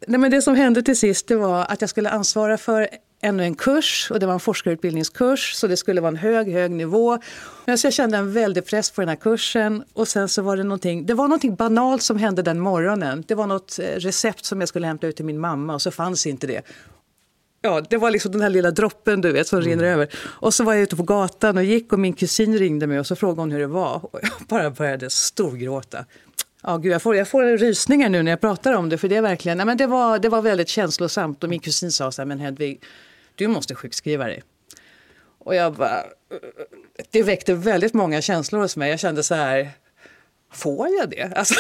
Nej, 0.06 0.20
men 0.20 0.30
det 0.30 0.42
som 0.42 0.54
hände 0.54 0.82
till 0.82 0.98
sist 0.98 1.28
det 1.28 1.36
var 1.36 1.64
att 1.64 1.80
jag 1.80 1.90
skulle 1.90 2.10
ansvara 2.10 2.58
för 2.58 2.88
ännu 3.22 3.42
en 3.42 3.54
kurs 3.54 4.10
och 4.10 4.20
det 4.20 4.26
var 4.26 4.34
en 4.34 4.40
forskarutbildningskurs 4.40 5.52
så 5.54 5.66
det 5.66 5.76
skulle 5.76 6.00
vara 6.00 6.08
en 6.08 6.16
hög, 6.16 6.52
hög 6.52 6.70
nivå. 6.70 7.18
Men 7.64 7.78
så 7.78 7.86
jag 7.86 7.94
kände 7.94 8.16
en 8.16 8.32
väldig 8.32 8.66
press 8.66 8.90
på 8.90 9.00
den 9.00 9.08
här 9.08 9.16
kursen 9.16 9.84
och 9.92 10.08
sen 10.08 10.28
så 10.28 10.42
var 10.42 10.56
det 10.56 10.62
någonting, 10.62 11.06
det 11.06 11.14
var 11.14 11.28
någonting 11.28 11.54
banalt 11.54 12.02
som 12.02 12.16
hände 12.16 12.42
den 12.42 12.60
morgonen. 12.60 13.24
Det 13.26 13.34
var 13.34 13.46
något 13.46 13.78
eh, 13.78 13.84
recept 13.84 14.44
som 14.44 14.60
jag 14.60 14.68
skulle 14.68 14.86
hämta 14.86 15.06
ut 15.06 15.16
till 15.16 15.24
min 15.24 15.40
mamma 15.40 15.74
och 15.74 15.82
så 15.82 15.90
fanns 15.90 16.26
inte 16.26 16.46
det. 16.46 16.62
Ja, 17.60 17.82
det 17.90 17.96
var 17.96 18.10
liksom 18.10 18.32
den 18.32 18.40
här 18.40 18.50
lilla 18.50 18.70
droppen 18.70 19.20
du 19.20 19.32
vet 19.32 19.46
som 19.46 19.58
mm. 19.58 19.70
rinner 19.70 19.84
över. 19.84 20.08
Och 20.24 20.54
så 20.54 20.64
var 20.64 20.72
jag 20.72 20.82
ute 20.82 20.96
på 20.96 21.02
gatan 21.02 21.56
och 21.56 21.64
gick 21.64 21.92
och 21.92 21.98
min 21.98 22.12
kusin 22.12 22.58
ringde 22.58 22.86
mig 22.86 23.00
och 23.00 23.06
så 23.06 23.16
frågade 23.16 23.40
hon 23.40 23.52
hur 23.52 23.60
det 23.60 23.66
var. 23.66 24.00
Och 24.12 24.20
jag 24.22 24.30
bara 24.48 24.70
började 24.70 25.10
storgråta. 25.10 26.04
Ja, 26.62 26.76
gud, 26.76 26.92
jag, 26.92 27.02
får, 27.02 27.16
jag 27.16 27.28
får 27.28 27.58
rysningar 27.58 28.08
nu 28.08 28.22
när 28.22 28.32
jag 28.32 28.40
pratar 28.40 28.72
om 28.72 28.88
det. 28.88 28.98
För 28.98 29.08
Det 29.08 29.16
är 29.16 29.22
verkligen, 29.22 29.58
nej, 29.58 29.66
men 29.66 29.76
det, 29.76 29.86
var, 29.86 30.18
det 30.18 30.28
var 30.28 30.42
väldigt 30.42 30.68
känslosamt. 30.68 31.44
Och 31.44 31.50
min 31.50 31.60
kusin 31.60 31.92
sa 31.92 32.12
så 32.12 32.22
här, 32.22 32.26
men 32.26 32.40
Hedvig, 32.40 32.82
du 33.34 33.48
måste 33.48 33.74
sjukskriva 33.74 34.24
dig. 34.24 34.42
Och 35.38 35.54
jag 35.54 35.74
bara, 35.74 36.04
det 37.10 37.22
väckte 37.22 37.54
väldigt 37.54 37.94
många 37.94 38.22
känslor 38.22 38.60
hos 38.60 38.76
mig. 38.76 38.90
Jag 38.90 39.00
kände 39.00 39.22
så 39.22 39.34
här, 39.34 39.70
får 40.52 40.88
jag 40.88 41.10
det? 41.10 41.32
Alltså, 41.36 41.54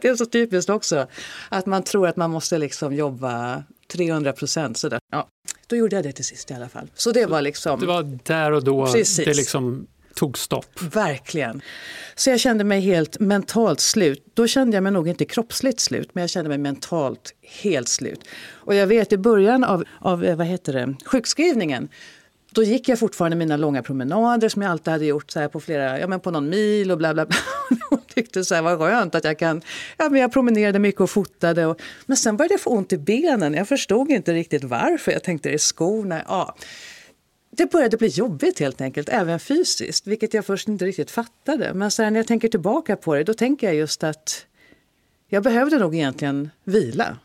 det 0.00 0.08
är 0.08 0.16
så 0.16 0.26
typiskt 0.26 0.70
också, 0.70 1.06
att 1.48 1.66
man 1.66 1.82
tror 1.82 2.08
att 2.08 2.16
man 2.16 2.30
måste 2.30 2.58
liksom 2.58 2.94
jobba 2.94 3.64
300 3.92 4.32
procent. 4.32 4.84
Ja, 5.12 5.28
då 5.66 5.76
gjorde 5.76 5.96
jag 5.96 6.04
det 6.04 6.12
till 6.12 6.24
sist 6.24 6.50
i 6.50 6.54
alla 6.54 6.68
fall. 6.68 6.90
Så 6.94 7.12
det 7.12 7.26
var 7.26 7.42
liksom... 7.42 7.80
Det 7.80 7.86
var 7.86 8.18
där 8.24 8.52
och 8.52 8.64
då 8.64 8.86
Precis. 8.86 9.16
det 9.16 9.34
liksom 9.34 9.86
tog 10.14 10.38
stopp. 10.38 10.82
Verkligen. 10.82 11.62
Så 12.14 12.30
jag 12.30 12.40
kände 12.40 12.64
mig 12.64 12.80
helt 12.80 13.20
mentalt 13.20 13.80
slut. 13.80 14.24
Då 14.34 14.46
kände 14.46 14.76
jag 14.76 14.82
mig 14.82 14.92
nog 14.92 15.08
inte 15.08 15.24
kroppsligt 15.24 15.80
slut, 15.80 16.10
men 16.12 16.22
jag 16.22 16.30
kände 16.30 16.48
mig 16.48 16.58
mentalt 16.58 17.34
helt 17.62 17.88
slut. 17.88 18.20
Och 18.50 18.74
jag 18.74 18.86
vet 18.86 19.12
i 19.12 19.18
början 19.18 19.64
av, 19.64 19.84
av 20.00 20.24
eh, 20.24 20.36
vad 20.36 20.46
heter 20.46 20.72
det, 20.72 20.94
sjukskrivningen 21.04 21.88
då 22.54 22.62
gick 22.62 22.88
jag 22.88 22.98
fortfarande 22.98 23.36
mina 23.36 23.56
långa 23.56 23.82
promenader 23.82 24.48
som 24.48 24.62
jag 24.62 24.70
alltid 24.70 24.92
hade 24.92 25.04
gjort 25.04 25.30
så 25.30 25.40
här 25.40 25.48
på 25.48 25.60
flera, 25.60 25.98
ja 25.98 26.06
men 26.06 26.20
på 26.20 26.30
någon 26.30 26.48
mil 26.48 26.90
och 26.90 26.98
bla 26.98 27.14
bla 27.14 27.26
bla. 27.26 27.36
Hon 27.90 28.00
tyckte 28.14 28.44
så 28.44 28.54
här 28.54 28.62
vad 28.62 28.78
skönt 28.78 29.14
att 29.14 29.24
jag 29.24 29.38
kan, 29.38 29.62
ja 29.96 30.08
men 30.08 30.20
jag 30.20 30.32
promenerade 30.32 30.78
mycket 30.78 31.00
och 31.00 31.10
fotade. 31.10 31.66
Och, 31.66 31.80
men 32.06 32.16
sen 32.16 32.36
började 32.36 32.54
jag 32.54 32.60
få 32.60 32.70
ont 32.70 32.92
i 32.92 32.98
benen. 32.98 33.54
Jag 33.54 33.68
förstod 33.68 34.10
inte 34.10 34.32
riktigt 34.32 34.64
varför. 34.64 35.12
Jag 35.12 35.24
tänkte, 35.24 35.48
det 35.48 35.54
är 35.54 35.58
skorna? 35.58 36.22
Ja 36.28 36.56
det 37.56 37.70
började 37.70 37.96
bli 37.96 38.08
jobbigt 38.08 38.58
helt 38.58 38.80
enkelt, 38.80 39.08
även 39.08 39.40
fysiskt, 39.40 40.06
vilket 40.06 40.34
jag 40.34 40.46
först 40.46 40.68
inte 40.68 40.84
riktigt 40.84 41.10
fattade. 41.10 41.74
Men 41.74 41.90
sen 41.90 42.12
när 42.12 42.20
jag 42.20 42.26
tänker 42.26 42.48
tillbaka 42.48 42.96
på 42.96 43.14
det, 43.14 43.24
då 43.24 43.34
tänker 43.34 43.66
jag 43.66 43.76
just 43.76 44.04
att 44.04 44.46
jag 45.28 45.42
behövde 45.42 45.78
nog 45.78 45.94
egentligen 45.94 46.50
vila. 46.64 47.18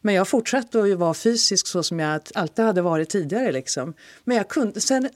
Men 0.00 0.14
jag 0.14 0.28
fortsatte 0.28 0.82
att 0.82 0.98
vara 0.98 1.14
fysisk 1.14 1.66
så 1.66 1.82
som 1.82 2.00
jag 2.00 2.20
alltid 2.34 2.64
hade 2.64 2.82
varit 2.82 3.08
tidigare. 3.08 3.52
Liksom. 3.52 3.94
Men 4.24 4.36
jag 4.36 4.48
kunde, 4.48 4.80
sen 4.80 5.10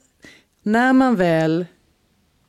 när 0.62 0.92
man 0.92 1.16
väl 1.16 1.66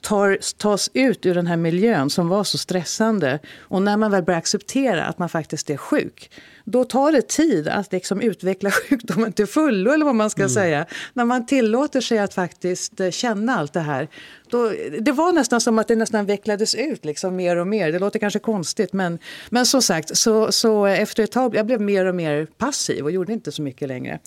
tar, 0.01 0.37
tas 0.57 0.89
ut 0.93 1.25
ur 1.25 1.35
den 1.35 1.47
här 1.47 1.57
miljön 1.57 2.09
som 2.09 2.29
var 2.29 2.43
så 2.43 2.57
stressande 2.57 3.39
och 3.59 3.81
när 3.81 3.97
man 3.97 4.11
väl 4.11 4.23
börjar 4.23 4.37
acceptera 4.37 5.05
att 5.05 5.19
man 5.19 5.29
faktiskt 5.29 5.69
är 5.69 5.77
sjuk, 5.77 6.31
då 6.63 6.83
tar 6.83 7.11
det 7.11 7.27
tid 7.27 7.67
att 7.67 7.91
liksom 7.91 8.21
utveckla 8.21 8.71
sjukdomen 8.89 9.33
till 9.33 9.47
fullo, 9.47 9.91
eller 9.91 10.05
vad 10.05 10.15
man 10.15 10.29
ska 10.29 10.41
mm. 10.41 10.49
säga. 10.49 10.85
När 11.13 11.25
man 11.25 11.45
tillåter 11.45 12.01
sig 12.01 12.19
att 12.19 12.33
faktiskt 12.33 12.99
eh, 12.99 13.09
känna 13.09 13.55
allt 13.55 13.73
det 13.73 13.79
här. 13.79 14.07
Då, 14.49 14.71
det 14.99 15.11
var 15.11 15.31
nästan 15.31 15.61
som 15.61 15.79
att 15.79 15.87
det 15.87 15.95
nästan 15.95 16.25
vecklades 16.25 16.75
ut 16.75 17.05
liksom 17.05 17.35
mer 17.35 17.55
och 17.55 17.67
mer. 17.67 17.91
Det 17.91 17.99
låter 17.99 18.19
kanske 18.19 18.39
konstigt, 18.39 18.93
men, 18.93 19.19
men 19.49 19.65
som 19.65 19.81
sagt, 19.81 20.17
så, 20.17 20.51
så 20.51 20.85
efter 20.85 21.23
ett 21.23 21.31
tag 21.31 21.55
jag 21.55 21.65
blev 21.65 21.81
mer 21.81 22.05
och 22.05 22.15
mer 22.15 22.47
passiv 22.57 23.03
och 23.03 23.11
gjorde 23.11 23.33
inte 23.33 23.51
så 23.51 23.61
mycket 23.61 23.87
längre. 23.87 24.19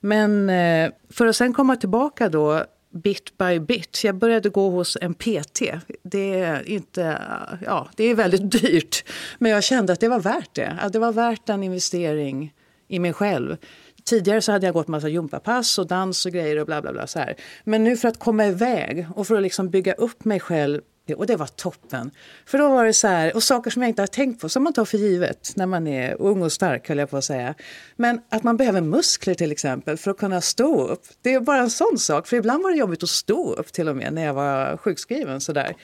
Men 0.00 0.50
eh, 0.50 0.90
för 1.10 1.26
att 1.26 1.36
sen 1.36 1.54
komma 1.54 1.76
tillbaka 1.76 2.28
då 2.28 2.64
bit 2.94 3.38
by 3.38 3.60
bit. 3.60 4.04
Jag 4.04 4.14
började 4.14 4.48
gå 4.48 4.70
hos 4.70 4.96
en 5.00 5.14
PT. 5.14 5.62
Det 6.02 6.40
är, 6.40 6.68
inte, 6.68 7.22
ja, 7.64 7.88
det 7.96 8.04
är 8.04 8.14
väldigt 8.14 8.50
dyrt, 8.62 9.04
men 9.38 9.50
jag 9.50 9.64
kände 9.64 9.92
att 9.92 10.00
det 10.00 10.08
var 10.08 10.20
värt 10.20 10.54
det. 10.54 10.78
Att 10.80 10.92
det 10.92 10.98
var 10.98 11.12
värt 11.12 11.48
en 11.48 11.62
investering 11.62 12.52
i 12.88 12.98
mig 12.98 13.12
själv. 13.12 13.56
Tidigare 14.04 14.40
så 14.40 14.52
hade 14.52 14.66
jag 14.66 14.74
gått 14.74 14.88
massa 14.88 15.08
gympapass 15.08 15.78
och 15.78 15.86
dans 15.86 16.26
och 16.26 16.32
grejer 16.32 16.58
och 16.58 16.66
bla 16.66 16.82
bla 16.82 16.92
bla. 16.92 17.06
Så 17.06 17.18
här. 17.18 17.36
Men 17.64 17.84
nu 17.84 17.96
för 17.96 18.08
att 18.08 18.18
komma 18.18 18.46
iväg 18.46 19.06
och 19.14 19.26
för 19.26 19.36
att 19.36 19.42
liksom 19.42 19.70
bygga 19.70 19.92
upp 19.92 20.24
mig 20.24 20.40
själv 20.40 20.80
och 21.12 21.26
det 21.26 21.36
var 21.36 21.46
toppen. 21.46 22.10
För 22.46 22.58
då 22.58 22.68
var 22.68 22.84
det 22.84 22.92
så 22.92 23.08
här, 23.08 23.36
och 23.36 23.42
saker 23.42 23.70
som 23.70 23.82
jag 23.82 23.88
inte 23.88 24.02
har 24.02 24.06
tänkt 24.06 24.40
på, 24.40 24.48
som 24.48 24.64
man 24.64 24.72
tar 24.72 24.84
för 24.84 24.98
givet 24.98 25.52
när 25.56 25.66
man 25.66 25.86
är 25.86 26.22
ung 26.22 26.42
och 26.42 26.52
stark 26.52 26.88
höll 26.88 26.98
jag 26.98 27.10
på 27.10 27.16
att 27.16 27.24
säga. 27.24 27.54
Men 27.96 28.20
att 28.28 28.42
man 28.42 28.56
behöver 28.56 28.80
muskler 28.80 29.34
till 29.34 29.52
exempel 29.52 29.96
för 29.96 30.10
att 30.10 30.18
kunna 30.18 30.40
stå 30.40 30.86
upp. 30.86 31.02
Det 31.22 31.34
är 31.34 31.40
bara 31.40 31.60
en 31.60 31.70
sån 31.70 31.98
sak, 31.98 32.26
för 32.26 32.36
ibland 32.36 32.62
var 32.62 32.70
det 32.70 32.76
jobbigt 32.76 33.02
att 33.02 33.08
stå 33.08 33.52
upp 33.52 33.72
till 33.72 33.88
och 33.88 33.96
med 33.96 34.12
när 34.12 34.24
jag 34.24 34.34
var 34.34 34.76
sjukskriven. 34.76 35.40
Så 35.40 35.52
där. 35.52 35.76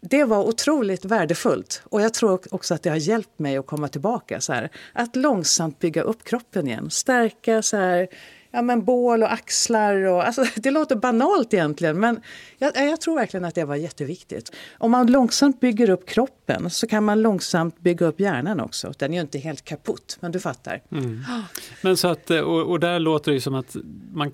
Det 0.00 0.24
var 0.24 0.44
otroligt 0.44 1.04
värdefullt 1.04 1.82
och 1.84 2.02
jag 2.02 2.14
tror 2.14 2.40
också 2.54 2.74
att 2.74 2.82
det 2.82 2.90
har 2.90 2.96
hjälpt 2.96 3.38
mig 3.38 3.56
att 3.56 3.66
komma 3.66 3.88
tillbaka. 3.88 4.40
Så 4.40 4.52
här. 4.52 4.70
Att 4.92 5.16
långsamt 5.16 5.78
bygga 5.78 6.02
upp 6.02 6.24
kroppen 6.24 6.68
igen, 6.68 6.90
stärka 6.90 7.62
så 7.62 7.76
här, 7.76 8.08
ja, 8.52 8.62
men 8.62 8.84
bål 8.84 9.22
och 9.22 9.32
axlar. 9.32 9.94
Och, 9.94 10.26
alltså, 10.26 10.44
det 10.56 10.70
låter 10.70 10.96
banalt 10.96 11.54
egentligen, 11.54 12.00
men 12.00 12.20
jag, 12.58 12.76
jag, 12.76 13.00
tror 13.00 13.14
verkligen 13.14 13.44
att 13.44 13.54
det 13.54 13.64
var 13.64 13.76
jätteviktigt. 13.76 14.52
Om 14.78 14.90
man 14.90 15.06
långsamt 15.06 15.60
bygger 15.60 15.90
upp 15.90 16.06
kroppen 16.06 16.70
så 16.70 16.86
kan 16.86 17.04
man 17.04 17.22
långsamt 17.22 17.80
bygga 17.80 18.06
upp 18.06 18.20
hjärnan 18.20 18.60
också. 18.60 18.92
Den 18.98 19.10
är 19.10 19.14
ju 19.14 19.20
inte 19.20 19.38
helt 19.38 19.64
kaputt, 19.64 20.16
men 20.20 20.32
du 20.32 20.40
fattar. 20.40 20.82
Mm. 20.92 21.24
Men 21.82 21.96
så 21.96 22.08
att, 22.08 22.30
eh, 22.30 22.40
och, 22.40 22.70
och 22.70 22.80
där 22.80 22.98
låter 22.98 23.32
det 23.32 23.40
som 23.40 23.54
att 23.54 23.76
man, 24.12 24.32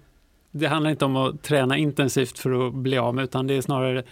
det 0.50 0.66
handlar 0.66 0.90
inte 0.90 1.04
om 1.04 1.16
att 1.16 1.42
träna 1.42 1.76
intensivt 1.76 2.38
för 2.38 2.68
att 2.68 2.75
bli 2.75 2.98
av 2.98 3.14
med, 3.14 3.25
utan 3.25 3.46
det 3.46 3.54
är 3.54 3.60
snarare 3.60 4.04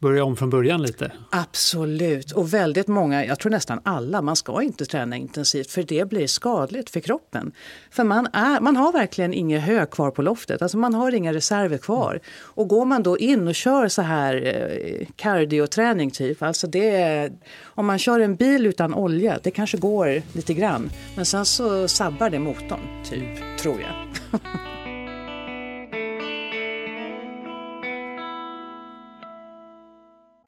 börja 0.00 0.24
om 0.24 0.36
från 0.36 0.50
början 0.50 0.82
lite? 0.82 1.12
Absolut, 1.30 2.32
och 2.32 2.54
väldigt 2.54 2.88
många, 2.88 3.24
jag 3.24 3.38
tror 3.38 3.50
nästan 3.50 3.80
alla, 3.84 4.22
man 4.22 4.36
ska 4.36 4.62
inte 4.62 4.84
träna 4.84 5.16
intensivt 5.16 5.70
för 5.70 5.82
det 5.82 6.08
blir 6.08 6.26
skadligt 6.26 6.90
för 6.90 7.00
kroppen. 7.00 7.52
För 7.90 8.04
man, 8.04 8.28
är, 8.32 8.60
man 8.60 8.76
har 8.76 8.92
verkligen 8.92 9.34
inget 9.34 9.62
hö 9.62 9.86
kvar 9.86 10.10
på 10.10 10.22
loftet, 10.22 10.62
alltså 10.62 10.78
man 10.78 10.94
har 10.94 11.14
inga 11.14 11.32
reserver 11.32 11.78
kvar. 11.78 12.20
Och 12.40 12.68
går 12.68 12.84
man 12.84 13.02
då 13.02 13.18
in 13.18 13.48
och 13.48 13.54
kör 13.54 13.88
så 13.88 14.02
här 14.02 14.34
eh, 14.46 15.06
cardioträning 15.16 16.10
typ, 16.10 16.42
alltså 16.42 16.66
det 16.66 17.32
om 17.64 17.86
man 17.86 17.98
kör 17.98 18.20
en 18.20 18.36
bil 18.36 18.66
utan 18.66 18.94
olja, 18.94 19.38
det 19.42 19.50
kanske 19.50 19.78
går 19.78 20.22
lite 20.32 20.54
grann. 20.54 20.90
Men 21.16 21.26
sen 21.26 21.46
så 21.46 21.88
sabbar 21.88 22.30
det 22.30 22.38
motorn, 22.38 22.80
typ, 23.10 23.58
tror 23.58 23.80
jag. 23.80 24.40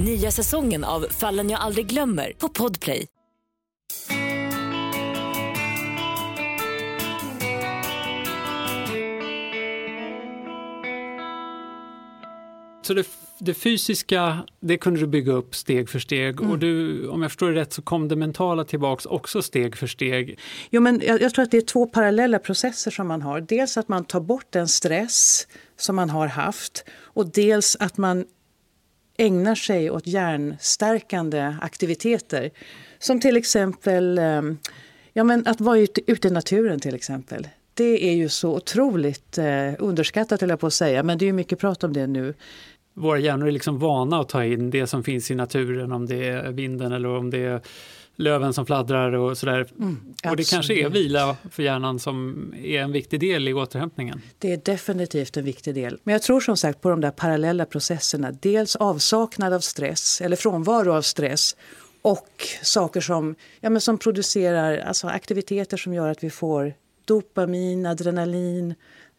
Nya 0.00 0.30
säsongen 0.30 0.84
av 0.84 1.06
Fallen 1.10 1.50
jag 1.50 1.60
aldrig 1.60 1.86
glömmer 1.86 2.32
på 2.38 2.48
Podplay. 2.48 3.06
Så 12.82 12.94
det, 12.94 13.06
det, 13.38 13.54
fysiska, 13.54 14.38
det 14.60 14.78
kunde 14.78 15.00
du 15.00 15.06
bygga 15.06 15.32
upp 15.32 15.54
steg 15.54 15.88
för 15.88 15.98
steg 15.98 16.40
mm. 16.40 16.50
och 16.50 16.58
du, 16.58 17.08
om 17.08 17.22
jag 17.22 17.30
förstår 17.30 17.50
det 17.50 17.60
rätt 17.60 17.72
så 17.72 17.82
kom 17.82 18.08
det 18.08 18.16
mentala 18.16 18.64
tillbaks 18.64 19.06
också 19.06 19.42
steg 19.42 19.76
för 19.76 19.86
steg. 19.86 20.38
Jo 20.70 20.80
men 20.80 21.00
jag, 21.06 21.22
jag, 21.22 21.34
tror 21.34 21.42
att 21.42 21.50
det 21.50 21.56
är 21.56 21.62
två 21.62 21.86
parallella 21.86 22.38
processer 22.38 22.90
som 22.90 23.08
man 23.08 23.22
har. 23.22 23.40
Dels 23.40 23.76
att 23.76 23.88
man 23.88 24.04
tar 24.04 24.20
bort 24.20 24.46
den 24.50 24.68
stress 24.68 25.46
som 25.76 25.96
man 25.96 26.10
har 26.10 26.26
haft 26.26 26.84
och 27.02 27.32
dels 27.32 27.76
att 27.80 27.96
man 27.96 28.24
ägnar 29.18 29.54
sig 29.54 29.90
åt 29.90 30.06
hjärnstärkande 30.06 31.56
aktiviteter. 31.60 32.50
Som 32.98 33.20
till 33.20 33.36
exempel 33.36 34.18
ehm, 34.18 34.58
ja, 35.12 35.24
men 35.24 35.46
att 35.46 35.60
vara 35.60 35.78
ute, 35.78 36.00
ute 36.12 36.28
i 36.28 36.30
naturen 36.30 36.80
till 36.80 36.94
exempel. 36.94 37.48
Det 37.74 38.08
är 38.08 38.14
ju 38.14 38.28
så 38.28 38.56
otroligt 38.56 39.38
eh, 39.38 39.72
underskattat 39.78 40.40
höll 40.40 40.50
jag 40.50 40.60
på 40.60 40.66
att 40.66 40.74
säga, 40.74 41.02
men 41.02 41.18
det 41.18 41.24
är 41.24 41.26
ju 41.26 41.32
mycket 41.32 41.58
prat 41.58 41.84
om 41.84 41.92
det 41.92 42.06
nu. 42.06 42.34
Våra 42.94 43.18
hjärnor 43.18 43.48
är 43.48 43.52
liksom 43.52 43.78
vana 43.78 44.20
att 44.20 44.28
ta 44.28 44.44
in 44.44 44.70
det 44.70 44.86
som 44.86 45.04
finns 45.04 45.30
i 45.30 45.34
naturen, 45.34 45.92
om 45.92 46.06
det 46.06 46.28
är 46.28 46.52
vinden 46.52 46.92
eller 46.92 47.08
om 47.08 47.30
det 47.30 47.38
är 47.38 47.60
löven 48.16 48.52
som 48.52 48.66
fladdrar 48.66 49.12
och 49.12 49.38
sådär. 49.38 49.66
Mm, 49.78 50.14
och 50.30 50.36
det 50.36 50.50
kanske 50.50 50.74
är 50.74 50.88
vila 50.88 51.36
för 51.50 51.62
hjärnan 51.62 51.98
som 51.98 52.52
är 52.56 52.80
en 52.80 52.92
viktig 52.92 53.20
del 53.20 53.48
i 53.48 53.54
återhämtningen. 53.54 54.20
Det 54.38 54.52
är 54.52 54.56
definitivt 54.56 55.36
en 55.36 55.44
viktig 55.44 55.74
del. 55.74 55.98
Men 56.04 56.12
jag 56.12 56.22
tror 56.22 56.40
som 56.40 56.56
sagt 56.56 56.80
på 56.80 56.88
de 56.88 57.00
där 57.00 57.10
parallella 57.10 57.66
processerna. 57.66 58.32
Dels 58.32 58.76
avsaknad 58.76 59.52
av 59.52 59.60
stress, 59.60 60.20
eller 60.20 60.36
frånvaro 60.36 60.92
av 60.92 61.02
stress 61.02 61.56
och 62.02 62.28
saker 62.62 63.00
som, 63.00 63.34
ja, 63.60 63.70
men 63.70 63.80
som 63.80 63.98
producerar 63.98 64.78
alltså 64.78 65.06
aktiviteter 65.06 65.76
som 65.76 65.94
gör 65.94 66.08
att 66.08 66.24
vi 66.24 66.30
får 66.30 66.74
dopamin, 67.04 67.86
adrenalin, 67.86 68.74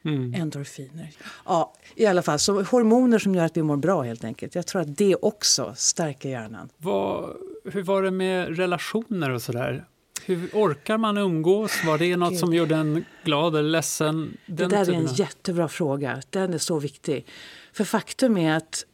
mm. 0.05 0.33
endorfiner. 0.33 1.11
Ja, 1.45 1.73
i 1.95 2.05
alla 2.05 2.21
fall, 2.21 2.39
så 2.39 2.61
hormoner 2.61 3.19
som 3.19 3.35
gör 3.35 3.45
att 3.45 3.57
vi 3.57 3.63
mår 3.63 3.77
bra 3.77 4.01
helt 4.01 4.23
enkelt. 4.23 4.55
Jag 4.55 4.67
tror 4.67 4.81
att 4.81 4.97
det 4.97 5.15
också 5.15 5.73
stärker 5.77 6.29
hjärnan. 6.29 6.69
Vad, 6.77 7.29
hur 7.65 7.83
var 7.83 8.03
det 8.03 8.11
med 8.11 8.57
relationer 8.57 9.29
och 9.29 9.41
sådär? 9.41 9.85
Hur 10.25 10.49
orkar 10.53 10.97
man 10.97 11.17
umgås? 11.17 11.83
Var 11.85 11.97
det 11.97 12.17
något 12.17 12.37
som 12.37 12.53
gjorde 12.53 12.75
en 12.75 13.05
glad 13.23 13.55
eller 13.55 13.69
ledsen? 13.69 14.37
Den 14.45 14.69
det 14.69 14.75
där 14.75 14.89
är 14.89 14.93
en 14.93 15.05
jättebra 15.05 15.67
fråga. 15.67 16.21
Den 16.29 16.53
är 16.53 16.57
så 16.57 16.79
viktig. 16.79 17.27
För 17.73 17.83
faktum 17.83 18.37
är 18.37 18.57
att 18.57 18.85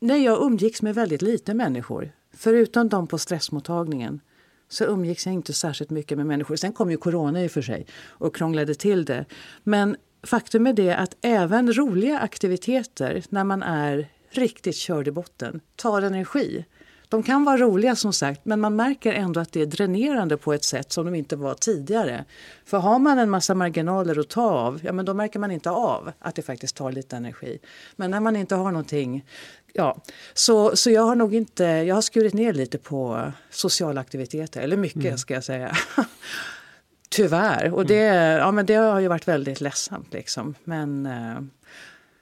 när 0.00 0.16
jag 0.16 0.42
umgicks 0.42 0.82
med 0.82 0.94
väldigt 0.94 1.22
lite 1.22 1.54
människor, 1.54 2.12
förutom 2.36 2.88
de 2.88 3.06
på 3.06 3.18
stressmottagningen, 3.18 4.20
så 4.68 4.84
umgicks 4.84 5.26
jag 5.26 5.34
inte 5.34 5.52
särskilt 5.52 5.90
mycket 5.90 6.18
med 6.18 6.26
människor. 6.26 6.56
Sen 6.56 6.72
kom 6.72 6.90
ju 6.90 6.96
corona 6.96 7.44
i 7.44 7.46
och 7.46 7.50
för 7.50 7.62
sig 7.62 7.86
och 8.06 8.36
krånglade 8.36 8.74
till 8.74 9.04
det. 9.04 9.24
Men 9.62 9.96
faktum 10.22 10.66
är 10.66 10.72
det 10.72 10.96
att 10.96 11.16
även 11.20 11.72
roliga 11.72 12.18
aktiviteter 12.18 13.22
när 13.28 13.44
man 13.44 13.62
är 13.62 14.08
riktigt 14.30 14.76
körd 14.76 15.08
i 15.08 15.10
botten 15.10 15.60
tar 15.76 16.02
energi. 16.02 16.64
De 17.10 17.22
kan 17.22 17.44
vara 17.44 17.56
roliga 17.56 17.96
som 17.96 18.12
sagt 18.12 18.44
men 18.44 18.60
man 18.60 18.76
märker 18.76 19.12
ändå 19.12 19.40
att 19.40 19.52
det 19.52 19.62
är 19.62 19.66
dränerande 19.66 20.36
på 20.36 20.52
ett 20.52 20.64
sätt 20.64 20.92
som 20.92 21.04
de 21.04 21.14
inte 21.14 21.36
var 21.36 21.54
tidigare. 21.54 22.24
För 22.64 22.78
har 22.78 22.98
man 22.98 23.18
en 23.18 23.30
massa 23.30 23.54
marginaler 23.54 24.18
att 24.18 24.28
ta 24.28 24.50
av, 24.50 24.80
ja 24.84 24.92
men 24.92 25.04
då 25.04 25.14
märker 25.14 25.38
man 25.38 25.50
inte 25.50 25.70
av 25.70 26.12
att 26.18 26.34
det 26.34 26.42
faktiskt 26.42 26.76
tar 26.76 26.92
lite 26.92 27.16
energi. 27.16 27.58
Men 27.96 28.10
när 28.10 28.20
man 28.20 28.36
inte 28.36 28.54
har 28.54 28.70
någonting 28.70 29.24
Ja, 29.72 30.02
så, 30.34 30.76
så 30.76 30.90
jag 30.90 31.02
har 31.02 31.14
nog 31.14 31.34
inte, 31.34 31.64
jag 31.64 31.94
har 31.94 32.02
skurit 32.02 32.34
ner 32.34 32.52
lite 32.52 32.78
på 32.78 33.32
sociala 33.50 34.00
aktiviteter, 34.00 34.60
eller 34.60 34.76
mycket 34.76 35.04
mm. 35.04 35.18
ska 35.18 35.34
jag 35.34 35.44
säga. 35.44 35.76
Tyvärr, 37.08 37.74
och 37.74 37.86
det, 37.86 38.08
mm. 38.08 38.38
ja, 38.38 38.50
men 38.50 38.66
det 38.66 38.74
har 38.74 39.00
ju 39.00 39.08
varit 39.08 39.28
väldigt 39.28 39.60
ledsamt 39.60 40.12
liksom. 40.12 40.54
Men 40.64 41.06
eh, 41.06 41.40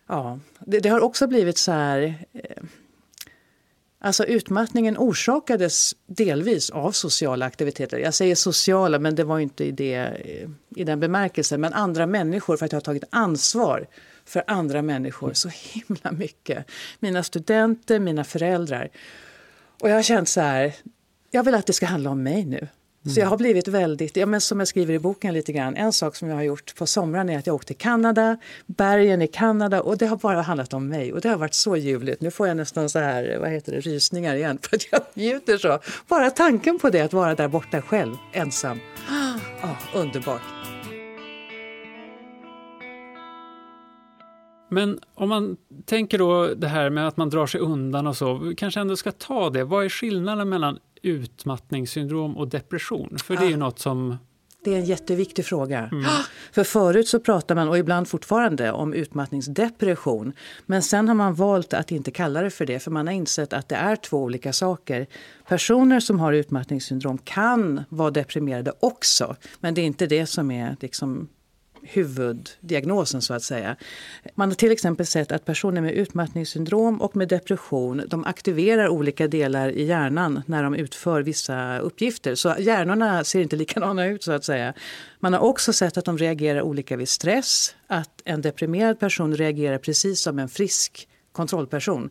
ja, 0.06 0.38
det, 0.60 0.80
det, 0.80 0.88
har 0.88 1.00
också 1.00 1.26
blivit 1.26 1.58
så 1.58 1.72
här 1.72 2.26
eh, 2.32 2.62
Alltså 3.98 4.24
utmattningen 4.24 4.96
orsakades 4.98 5.94
delvis 6.06 6.70
av 6.70 6.92
sociala 6.92 7.46
aktiviteter. 7.46 7.98
Jag 7.98 8.14
säger 8.14 8.34
sociala, 8.34 8.98
men 8.98 9.14
det 9.14 9.24
var 9.24 9.38
inte 9.38 9.64
i, 9.64 9.70
det, 9.70 10.20
i 10.76 10.84
den 10.84 11.00
bemärkelsen. 11.00 11.60
Men 11.60 11.72
andra 11.72 12.06
människor, 12.06 12.56
för 12.56 12.66
att 12.66 12.72
jag 12.72 12.76
har 12.76 12.82
tagit 12.82 13.04
ansvar 13.10 13.86
för 14.24 14.44
andra 14.46 14.82
människor 14.82 15.32
så 15.32 15.48
himla 15.48 16.12
mycket. 16.12 16.66
Mina 16.98 17.22
studenter, 17.22 17.98
mina 17.98 18.24
föräldrar. 18.24 18.88
Och 19.80 19.90
jag 19.90 19.94
har 19.94 20.02
känt 20.02 20.28
så 20.28 20.40
här, 20.40 20.74
jag 21.30 21.44
vill 21.44 21.54
att 21.54 21.66
det 21.66 21.72
ska 21.72 21.86
handla 21.86 22.10
om 22.10 22.22
mig 22.22 22.44
nu. 22.44 22.68
Så 23.14 23.20
jag 23.20 23.26
har 23.26 23.36
blivit 23.36 23.68
väldigt, 23.68 24.16
ja, 24.16 24.26
men 24.26 24.40
som 24.40 24.58
jag 24.58 24.68
skriver 24.68 24.94
i 24.94 24.98
boken 24.98 25.34
lite 25.34 25.52
grann, 25.52 25.76
en 25.76 25.92
sak 25.92 26.16
som 26.16 26.28
jag 26.28 26.36
har 26.36 26.42
gjort 26.42 26.74
på 26.76 26.86
somrarna 26.86 27.32
är 27.32 27.38
att 27.38 27.46
jag 27.46 27.56
åkte 27.56 27.66
till 27.66 27.76
Kanada, 27.76 28.36
bergen 28.66 29.22
i 29.22 29.28
Kanada 29.28 29.80
och 29.82 29.98
det 29.98 30.06
har 30.06 30.16
bara 30.16 30.42
handlat 30.42 30.74
om 30.74 30.88
mig 30.88 31.12
och 31.12 31.20
det 31.20 31.28
har 31.28 31.36
varit 31.36 31.54
så 31.54 31.76
ljuvligt. 31.76 32.20
Nu 32.20 32.30
får 32.30 32.48
jag 32.48 32.56
nästan 32.56 32.88
så 32.88 32.98
här, 32.98 33.38
vad 33.40 33.50
heter 33.50 33.72
det, 33.72 33.80
rysningar 33.80 34.36
igen 34.36 34.58
för 34.62 34.76
att 34.76 34.92
jag 34.92 35.00
njuter 35.14 35.58
så. 35.58 35.78
Bara 36.08 36.30
tanken 36.30 36.78
på 36.78 36.90
det, 36.90 37.00
att 37.00 37.12
vara 37.12 37.34
där 37.34 37.48
borta 37.48 37.82
själv, 37.82 38.14
ensam. 38.32 38.80
Oh, 39.62 40.00
underbart. 40.00 40.42
Men 44.68 44.98
om 45.14 45.28
man 45.28 45.56
tänker 45.84 46.18
då 46.18 46.54
det 46.54 46.68
här 46.68 46.90
med 46.90 47.08
att 47.08 47.16
man 47.16 47.30
drar 47.30 47.46
sig 47.46 47.60
undan 47.60 48.06
och 48.06 48.16
så, 48.16 48.54
kanske 48.56 48.80
ändå 48.80 48.96
ska 48.96 49.12
ta 49.12 49.50
det. 49.50 49.64
Vad 49.64 49.84
är 49.84 49.88
skillnaden 49.88 50.48
mellan 50.48 50.78
utmattningssyndrom 51.06 52.36
och 52.36 52.48
depression? 52.48 53.18
För 53.24 53.36
det 53.36 53.44
är 53.44 53.50
ju 53.50 53.56
något 53.56 53.78
som 53.78 54.16
det 54.66 54.74
är 54.74 54.78
en 54.78 54.84
jätteviktig 54.84 55.44
fråga. 55.44 55.78
Mm. 55.92 56.04
För 56.52 56.64
förut 56.64 57.08
så 57.08 57.20
pratar 57.20 57.54
man, 57.54 57.68
och 57.68 57.78
ibland 57.78 58.08
fortfarande, 58.08 58.72
om 58.72 58.94
utmattningsdepression. 58.94 60.32
Men 60.66 60.82
sen 60.82 61.08
har 61.08 61.14
man 61.14 61.34
valt 61.34 61.74
att 61.74 61.90
inte 61.90 62.10
kalla 62.10 62.42
det 62.42 62.50
för 62.50 62.66
det, 62.66 62.78
för 62.78 62.90
man 62.90 63.06
har 63.06 63.14
insett 63.14 63.52
att 63.52 63.68
det 63.68 63.74
är 63.74 63.96
två 63.96 64.22
olika 64.22 64.52
saker. 64.52 65.06
Personer 65.48 66.00
som 66.00 66.20
har 66.20 66.32
utmattningssyndrom 66.32 67.18
kan 67.18 67.84
vara 67.88 68.10
deprimerade 68.10 68.72
också, 68.80 69.36
men 69.60 69.74
det 69.74 69.80
är 69.80 69.86
inte 69.86 70.06
det 70.06 70.26
som 70.26 70.50
är 70.50 70.76
liksom 70.80 71.28
huvuddiagnosen 71.92 73.22
så 73.22 73.34
att 73.34 73.42
säga. 73.42 73.76
Man 74.34 74.48
har 74.48 74.54
till 74.54 74.72
exempel 74.72 75.06
sett 75.06 75.32
att 75.32 75.44
personer 75.44 75.80
med 75.80 75.92
utmattningssyndrom 75.92 77.00
och 77.00 77.16
med 77.16 77.28
depression 77.28 78.02
de 78.08 78.24
aktiverar 78.24 78.88
olika 78.88 79.28
delar 79.28 79.68
i 79.68 79.84
hjärnan 79.84 80.42
när 80.46 80.62
de 80.62 80.74
utför 80.74 81.22
vissa 81.22 81.78
uppgifter. 81.78 82.34
Så 82.34 82.54
hjärnorna 82.58 83.24
ser 83.24 83.40
inte 83.40 83.56
likadana 83.66 84.06
ut 84.06 84.22
så 84.22 84.32
att 84.32 84.44
säga. 84.44 84.74
Man 85.20 85.32
har 85.32 85.40
också 85.40 85.72
sett 85.72 85.96
att 85.96 86.04
de 86.04 86.18
reagerar 86.18 86.62
olika 86.62 86.96
vid 86.96 87.08
stress, 87.08 87.74
att 87.86 88.22
en 88.24 88.42
deprimerad 88.42 89.00
person 89.00 89.36
reagerar 89.36 89.78
precis 89.78 90.20
som 90.20 90.38
en 90.38 90.48
frisk 90.48 91.08
kontrollperson. 91.36 92.10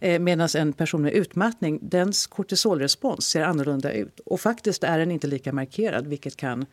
Eh, 0.00 0.18
Medan 0.18 0.48
en 0.56 0.72
person 0.72 1.02
med 1.02 1.12
utmattning, 1.12 1.78
dens 1.82 2.26
kortisolrespons 2.26 3.26
ser 3.26 3.42
annorlunda 3.42 3.92
ut. 3.92 4.20
Och 4.26 4.40
faktiskt 4.40 4.84
är 4.84 4.98
den 4.98 5.10
inte 5.10 5.26
lika 5.26 5.52
markerad, 5.52 6.06
vilket 6.06 6.36
kan 6.36 6.66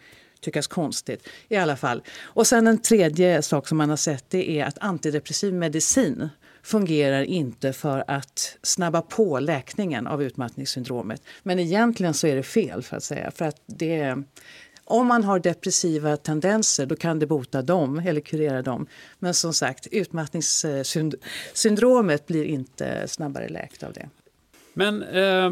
tyckas 0.44 0.68
konstigt. 0.68 1.28
i 1.48 1.56
alla 1.56 1.76
fall. 1.76 2.04
Och 2.24 2.48
sen 2.48 2.68
en 2.68 2.78
tredje 2.78 3.42
sak 3.42 3.68
som 3.68 3.78
man 3.78 3.90
har 3.90 3.98
sett 3.98 4.30
det 4.30 4.60
är 4.60 4.66
att 4.66 4.78
antidepressiv 4.80 5.54
medicin 5.54 6.30
fungerar 6.64 7.24
inte 7.24 7.74
för 7.74 8.04
att 8.08 8.58
snabba 8.62 9.02
på 9.02 9.40
läkningen 9.40 10.08
av 10.08 10.24
utmattningssyndromet. 10.24 11.22
Men 11.44 11.60
egentligen 11.60 12.14
så 12.14 12.28
är 12.28 12.36
det 12.36 12.44
fel 12.44 12.84
för 12.84 12.98
att 12.98 13.04
säga. 13.04 13.32
För 13.32 13.46
att 13.46 13.62
det, 13.66 14.18
om 14.84 15.08
man 15.08 15.24
har 15.24 15.40
depressiva 15.40 16.18
tendenser 16.18 16.86
då 16.86 16.96
kan 16.96 17.20
det 17.20 17.28
bota 17.28 17.62
dem 17.62 18.00
eller 18.00 18.22
kurera 18.22 18.62
dem. 18.62 18.88
Men 19.20 19.34
som 19.34 19.54
sagt, 19.54 19.88
utmattningssyndromet 19.92 22.28
blir 22.28 22.46
inte 22.46 23.08
snabbare 23.08 23.50
läkt 23.50 23.84
av 23.84 23.94
det. 23.94 24.10
Men 24.74 25.04
eh, 25.04 25.52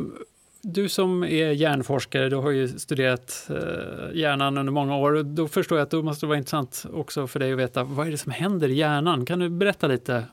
du 0.61 0.89
som 0.89 1.23
är 1.23 1.51
hjärnforskare, 1.51 2.29
du 2.29 2.35
har 2.35 2.51
ju 2.51 2.67
studerat 2.67 3.47
eh, 3.49 4.17
hjärnan 4.17 4.57
under 4.57 4.73
många 4.73 4.97
år. 4.97 5.23
Då 5.23 5.47
förstår 5.47 5.77
jag 5.77 5.85
att 5.85 5.91
det 5.91 6.03
måste 6.03 6.25
vara 6.25 6.37
intressant 6.37 6.85
också 6.93 7.27
för 7.27 7.39
dig 7.39 7.53
att 7.53 7.59
veta 7.59 7.83
vad 7.83 8.07
är 8.07 8.11
det 8.11 8.17
som 8.17 8.31
händer 8.31 8.69
i 8.69 8.73
hjärnan. 8.73 9.25
Kan 9.25 9.39
du 9.39 9.49
berätta 9.49 9.87
lite? 9.87 10.23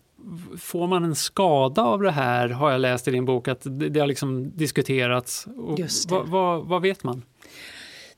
Får 0.58 0.86
man 0.86 1.04
en 1.04 1.14
skada 1.14 1.82
av 1.82 2.02
det 2.02 2.10
här? 2.10 2.48
Har 2.48 2.70
jag 2.70 2.80
läst 2.80 3.08
i 3.08 3.10
din 3.10 3.24
bok 3.24 3.48
att 3.48 3.60
det, 3.62 3.88
det 3.88 4.00
har 4.00 4.06
liksom 4.06 4.56
diskuterats. 4.56 5.46
Vad, 6.08 6.28
vad, 6.28 6.66
vad, 6.66 6.82
vet 6.82 7.04
man? 7.04 7.22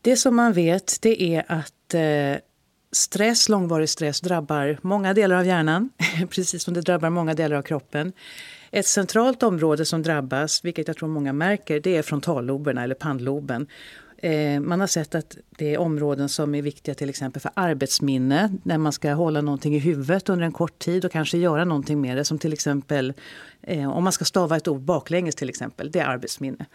Det 0.00 0.16
som 0.16 0.36
man 0.36 0.52
vet 0.52 1.02
det 1.02 1.22
är 1.22 1.44
att 1.48 1.94
eh, 1.94 2.42
stress, 2.92 3.48
långvarig 3.48 3.88
stress 3.88 4.20
drabbar 4.20 4.78
många 4.82 5.14
delar 5.14 5.36
av 5.36 5.46
hjärnan, 5.46 5.90
precis 6.30 6.62
som 6.62 6.74
det 6.74 6.80
drabbar 6.80 7.10
många 7.10 7.34
delar 7.34 7.56
av 7.56 7.62
kroppen. 7.62 8.12
Ett 8.70 8.86
centralt 8.86 9.42
område 9.42 9.84
som 9.84 10.02
drabbas, 10.02 10.64
vilket 10.64 10.88
jag 10.88 10.96
tror 10.96 11.08
många 11.08 11.32
märker, 11.32 11.80
det 11.80 11.96
är 11.96 12.02
frontalloberna 12.02 12.82
eller 12.84 12.94
pannloben. 12.94 13.66
Eh, 14.22 14.60
man 14.60 14.80
har 14.80 14.86
sett 14.86 15.14
att 15.14 15.36
det 15.48 15.74
är 15.74 15.78
områden 15.78 16.28
som 16.28 16.54
är 16.54 16.62
viktiga 16.62 16.94
till 16.94 17.08
exempel 17.08 17.42
för 17.42 17.50
arbetsminne, 17.54 18.52
när 18.62 18.78
man 18.78 18.92
ska 18.92 19.12
hålla 19.12 19.40
någonting 19.40 19.74
i 19.74 19.78
huvudet 19.78 20.28
under 20.28 20.44
en 20.44 20.52
kort 20.52 20.78
tid 20.78 21.04
och 21.04 21.12
kanske 21.12 21.38
göra 21.38 21.64
någonting 21.64 22.00
med 22.00 22.16
det. 22.16 22.24
Som 22.24 22.38
till 22.38 22.52
exempel 22.52 23.12
eh, 23.62 23.90
om 23.90 24.04
man 24.04 24.12
ska 24.12 24.24
stava 24.24 24.56
ett 24.56 24.68
ord 24.68 24.80
baklänges 24.80 25.34
till 25.34 25.48
exempel, 25.48 25.90
det 25.90 25.98
är 25.98 26.06
arbetsminne. 26.06 26.66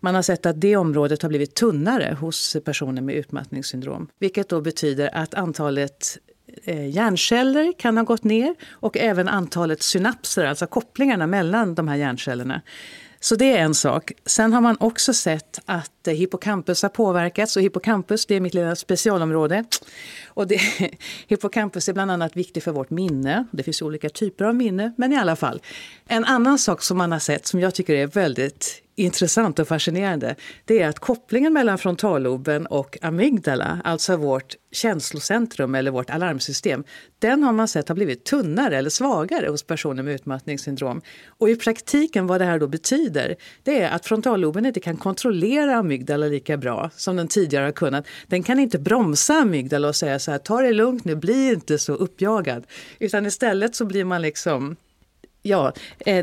Man 0.00 0.14
har 0.14 0.22
sett 0.22 0.46
att 0.46 0.60
det 0.60 0.76
området 0.76 1.22
har 1.22 1.28
blivit 1.28 1.54
tunnare 1.54 2.16
hos 2.20 2.56
personer 2.64 3.02
med 3.02 3.14
utmattningssyndrom. 3.14 4.08
Vilket 4.18 4.48
då 4.48 4.60
betyder 4.60 5.10
att 5.14 5.34
antalet 5.34 6.18
Eh, 6.64 6.88
hjärnceller 6.88 7.72
kan 7.78 7.96
ha 7.96 8.04
gått 8.04 8.24
ner 8.24 8.54
och 8.70 8.96
även 8.96 9.28
antalet 9.28 9.82
synapser, 9.82 10.44
alltså 10.44 10.66
kopplingarna 10.66 11.26
mellan 11.26 11.74
de 11.74 11.88
här 11.88 11.96
hjärncellerna. 11.96 12.62
Så 13.20 13.36
det 13.36 13.52
är 13.52 13.58
en 13.58 13.74
sak. 13.74 14.12
Sen 14.26 14.52
har 14.52 14.60
man 14.60 14.76
också 14.80 15.14
sett 15.14 15.60
att 15.66 16.06
eh, 16.06 16.14
hippocampus 16.14 16.82
har 16.82 16.88
påverkats. 16.88 17.56
Och 17.56 17.62
hippocampus 17.62 18.26
det 18.26 18.34
är 18.34 18.40
mitt 18.40 18.54
lilla 18.54 18.76
specialområde. 18.76 19.64
Och 20.26 20.46
det, 20.46 20.60
hippocampus 21.26 21.88
är 21.88 21.92
bland 21.92 22.10
annat 22.10 22.36
viktig 22.36 22.62
för 22.62 22.72
vårt 22.72 22.90
minne. 22.90 23.46
Det 23.50 23.62
finns 23.62 23.82
olika 23.82 24.08
typer 24.08 24.44
av 24.44 24.54
minne, 24.54 24.92
men 24.96 25.12
i 25.12 25.16
alla 25.16 25.36
fall. 25.36 25.62
En 26.06 26.24
annan 26.24 26.58
sak 26.58 26.82
som 26.82 26.98
man 26.98 27.12
har 27.12 27.18
sett 27.18 27.46
som 27.46 27.60
jag 27.60 27.74
tycker 27.74 27.94
är 27.94 28.06
väldigt 28.06 28.82
intressant 28.98 29.58
och 29.58 29.68
fascinerande 29.68 30.34
det 30.64 30.82
är 30.82 30.88
att 30.88 30.98
kopplingen 30.98 31.52
mellan 31.52 31.78
frontalloben 31.78 32.66
och 32.66 32.98
amygdala, 33.02 33.80
alltså 33.84 34.16
vårt 34.16 34.56
känslocentrum 34.72 35.74
eller 35.74 35.90
vårt 35.90 36.10
alarmsystem, 36.10 36.84
den 37.18 37.42
har 37.42 37.52
man 37.52 37.68
sett 37.68 37.88
har 37.88 37.94
blivit 37.94 38.24
tunnare 38.24 38.76
eller 38.76 38.90
svagare 38.90 39.48
hos 39.48 39.62
personer 39.62 40.02
med 40.02 40.14
utmattningssyndrom. 40.14 41.00
Och 41.26 41.50
i 41.50 41.56
praktiken 41.56 42.26
vad 42.26 42.40
det 42.40 42.44
här 42.44 42.58
då 42.58 42.66
betyder, 42.66 43.07
det 43.62 43.80
är 43.80 43.90
att 43.90 44.06
frontalloben 44.06 44.66
inte 44.66 44.80
kan 44.80 44.96
kontrollera 44.96 45.76
amygdala 45.76 46.26
lika 46.26 46.56
bra 46.56 46.90
som 46.96 47.16
den 47.16 47.28
tidigare 47.28 47.64
har 47.64 47.72
kunnat. 47.72 48.06
Den 48.26 48.42
kan 48.42 48.58
inte 48.58 48.78
bromsa 48.78 49.34
amygdala 49.34 49.88
och 49.88 49.96
säga 49.96 50.18
så 50.18 50.30
här, 50.30 50.38
ta 50.38 50.62
det 50.62 50.72
lugnt 50.72 51.04
nu, 51.04 51.16
bli 51.16 51.52
inte 51.52 51.78
så 51.78 51.92
uppjagad. 51.92 52.66
Utan 52.98 53.26
istället 53.26 53.74
så 53.76 53.84
blir 53.84 54.04
man 54.04 54.22
liksom 54.22 54.76
Ja, 55.48 55.72
eh, 55.98 56.16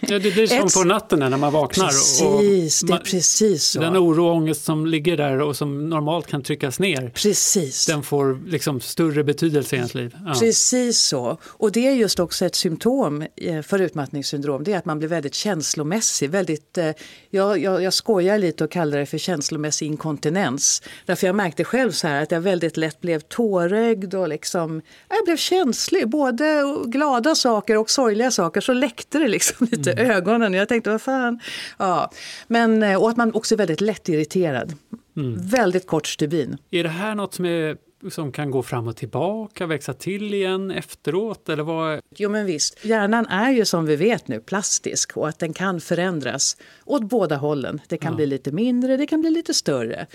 ja, 0.00 0.18
det 0.18 0.34
blir 0.34 0.46
som 0.46 0.58
ett, 0.66 0.74
på 0.74 0.84
natten 0.84 1.18
när 1.18 1.36
man 1.36 1.52
vaknar. 1.52 1.86
Precis, 1.86 2.82
och 2.82 2.88
man, 2.88 2.98
det 2.98 3.02
är 3.02 3.10
precis 3.10 3.64
så. 3.64 3.80
Den 3.80 3.96
oro 3.96 4.26
och 4.26 4.34
ångest 4.34 4.64
som 4.64 4.86
ligger 4.86 5.16
där 5.16 5.40
och 5.40 5.56
som 5.56 5.88
normalt 5.88 6.26
kan 6.26 6.42
tryckas 6.42 6.78
ner. 6.78 7.10
Precis. 7.14 7.86
Den 7.86 8.02
får 8.02 8.50
liksom 8.50 8.80
större 8.80 9.24
betydelse 9.24 9.76
i 9.76 9.78
ens 9.78 9.94
liv. 9.94 10.16
Ja. 10.26 10.34
Precis 10.40 10.98
så. 10.98 11.38
Och 11.44 11.72
det 11.72 11.86
är 11.86 11.92
just 11.92 12.20
också 12.20 12.44
ett 12.44 12.54
symptom 12.54 13.26
eh, 13.36 13.62
för 13.62 13.78
utmattningssyndrom. 13.78 14.64
Det 14.64 14.72
är 14.72 14.78
att 14.78 14.84
man 14.84 14.98
blir 14.98 15.08
väldigt 15.08 15.34
känslomässig. 15.34 16.30
Väldigt, 16.30 16.78
eh, 16.78 16.90
jag, 17.30 17.58
jag, 17.58 17.82
jag 17.82 17.92
skojar 17.92 18.38
lite 18.38 18.64
och 18.64 18.70
kallar 18.70 18.98
det 18.98 19.06
för 19.06 19.18
känslomässig 19.18 19.86
inkontinens. 19.86 20.82
Därför 21.06 21.26
jag 21.26 21.36
märkte 21.36 21.64
själv 21.64 21.92
så 21.92 22.08
här 22.08 22.22
att 22.22 22.30
jag 22.30 22.40
väldigt 22.40 22.76
lätt 22.76 23.00
blev 23.00 23.20
tårögd 23.20 24.14
och 24.14 24.28
liksom, 24.28 24.82
jag 25.08 25.24
blev 25.24 25.36
känslig. 25.36 26.08
Både 26.08 26.62
glada 26.86 27.34
saker 27.34 27.76
och 27.76 27.90
sorgliga 27.90 28.30
saker 28.30 28.60
så 28.64 28.72
läckte 28.72 29.18
det 29.18 29.28
liksom 29.28 29.66
lite 29.70 29.92
mm. 29.92 30.10
ögonen. 30.10 30.54
Jag 30.54 30.68
tänkte, 30.68 30.90
vad 30.90 31.02
fan. 31.02 31.40
Ja. 31.78 32.10
Men, 32.46 32.82
eh, 32.82 33.02
och 33.02 33.10
att 33.10 33.16
man 33.16 33.34
också 33.34 33.54
är 33.54 33.56
väldigt 33.56 33.80
lättirriterad. 33.80 34.74
Mm. 35.16 35.46
Väldigt 35.46 35.86
kort 35.86 36.06
stubin. 36.06 36.56
Är 36.70 36.82
det 36.82 36.88
här 36.88 37.14
något 37.14 37.34
som, 37.34 37.44
är, 37.44 37.76
som 38.10 38.32
kan 38.32 38.50
gå 38.50 38.62
fram 38.62 38.88
och 38.88 38.96
tillbaka, 38.96 39.66
växa 39.66 39.94
till 39.94 40.34
igen 40.34 40.70
efteråt? 40.70 41.48
Eller 41.48 41.62
vad? 41.62 42.00
Jo 42.16 42.30
men 42.30 42.46
visst, 42.46 42.84
hjärnan 42.84 43.26
är 43.26 43.50
ju 43.50 43.64
som 43.64 43.86
vi 43.86 43.96
vet 43.96 44.28
nu 44.28 44.40
plastisk 44.40 45.16
och 45.16 45.28
att 45.28 45.38
den 45.38 45.52
kan 45.52 45.80
förändras 45.80 46.56
åt 46.84 47.02
båda 47.02 47.36
hållen. 47.36 47.80
Det 47.88 47.98
kan 47.98 48.12
ja. 48.12 48.16
bli 48.16 48.26
lite 48.26 48.52
mindre, 48.52 48.96
det 48.96 49.06
kan 49.06 49.20
bli 49.20 49.30
lite 49.30 49.54
större. 49.54 50.06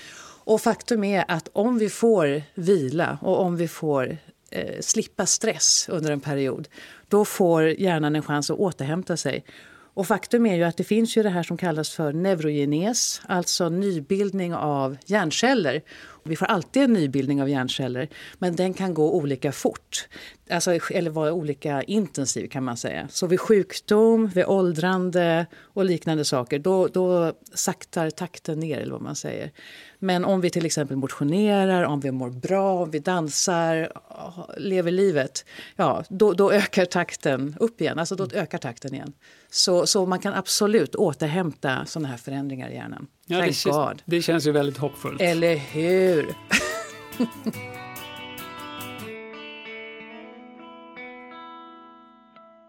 Och 0.44 0.62
faktum 0.62 1.04
är 1.04 1.26
att 1.28 1.50
om 1.54 1.78
vi 1.78 1.90
får 1.90 2.42
vila 2.54 3.18
och 3.22 3.40
om 3.42 3.56
vi 3.56 3.68
får 3.68 4.18
eh, 4.52 4.80
slippa 4.82 5.26
stress 5.26 5.90
under 5.90 6.12
en 6.12 6.20
period, 6.20 6.68
då 7.10 7.26
får 7.26 7.64
hjärnan 7.64 8.16
en 8.16 8.22
chans 8.22 8.52
att 8.52 8.60
återhämta 8.60 9.18
sig. 9.18 9.46
Och 9.94 10.08
faktum 10.08 10.46
är 10.46 10.56
ju 10.56 10.64
att 10.64 10.78
det 10.78 10.84
finns 10.84 11.18
ju 11.18 11.24
det 11.24 11.30
här 11.30 11.44
som 11.44 11.58
kallas 11.58 11.90
för 11.90 12.14
neurogenes, 12.14 13.22
alltså 13.28 13.70
nybildning 13.70 14.56
av 14.56 14.98
hjärnceller. 15.06 15.82
Vi 16.24 16.36
får 16.36 16.46
alltid 16.46 16.84
en 16.84 16.94
nybildning 16.94 17.42
av 17.42 17.50
hjärnceller, 17.50 18.10
men 18.40 18.56
den 18.56 18.74
kan 18.74 18.94
gå 18.94 19.14
olika 19.14 19.52
fort. 19.52 20.08
Alltså, 20.50 20.72
eller 20.92 21.12
vara 21.12 21.34
olika 21.34 21.84
intensiv 21.84 22.48
kan 22.48 22.64
man 22.64 22.78
säga. 22.78 23.08
Så 23.10 23.28
vid 23.28 23.40
sjukdom, 23.40 24.28
vid 24.28 24.46
åldrande 24.46 25.46
och 25.64 25.86
liknande 25.86 26.26
saker, 26.26 26.60
då, 26.60 26.88
då 26.88 27.34
saktar 27.54 28.10
takten 28.10 28.60
ner 28.60 28.80
eller 28.80 28.92
vad 28.92 29.02
man 29.02 29.16
säger. 29.16 29.52
Men 30.00 30.26
om 30.26 30.42
vi 30.42 30.50
till 30.50 30.66
exempel 30.66 30.98
motionerar, 30.98 31.84
om 31.84 32.00
vi 32.00 32.12
mår 32.12 32.30
bra, 32.30 32.74
om 32.74 32.92
vi 32.92 33.00
dansar, 33.00 33.92
lever 34.58 34.92
livet, 34.92 35.46
ja, 35.76 36.04
då, 36.10 36.34
då 36.34 36.52
ökar 36.52 36.86
takten 36.86 37.56
upp 37.60 37.82
igen. 37.82 38.00
Alltså 38.00 38.16
då 38.16 38.28
ökar 38.34 38.58
takten 38.58 38.94
igen. 38.94 39.14
Så, 39.50 39.86
så 39.86 40.06
man 40.06 40.20
kan 40.20 40.34
absolut 40.34 40.96
återhämta 40.96 41.86
sådana 41.86 42.08
här 42.08 42.18
förändringar 42.18 42.70
i 42.70 42.74
hjärnan. 42.74 43.08
Ja, 43.32 43.42
det, 43.42 43.54
känns, 43.54 44.02
det 44.06 44.22
känns 44.22 44.48
ju 44.48 44.52
väldigt 44.52 44.78
hoppfullt. 44.78 45.22
Eller 45.22 45.56
hur? 45.56 46.36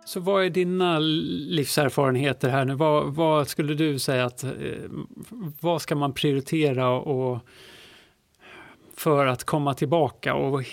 Så 0.04 0.20
vad 0.20 0.44
är 0.44 0.50
dina 0.50 0.98
livserfarenheter 0.98 2.48
här 2.48 2.64
nu? 2.64 2.74
Vad, 2.74 3.14
vad, 3.14 3.48
skulle 3.48 3.74
du 3.74 3.98
säga 3.98 4.24
att, 4.24 4.44
eh, 4.44 4.50
vad 5.60 5.82
ska 5.82 5.94
man 5.94 6.12
prioritera 6.12 6.90
och, 6.90 7.38
för 8.96 9.26
att 9.26 9.44
komma 9.44 9.74
tillbaka 9.74 10.34
och 10.34 10.64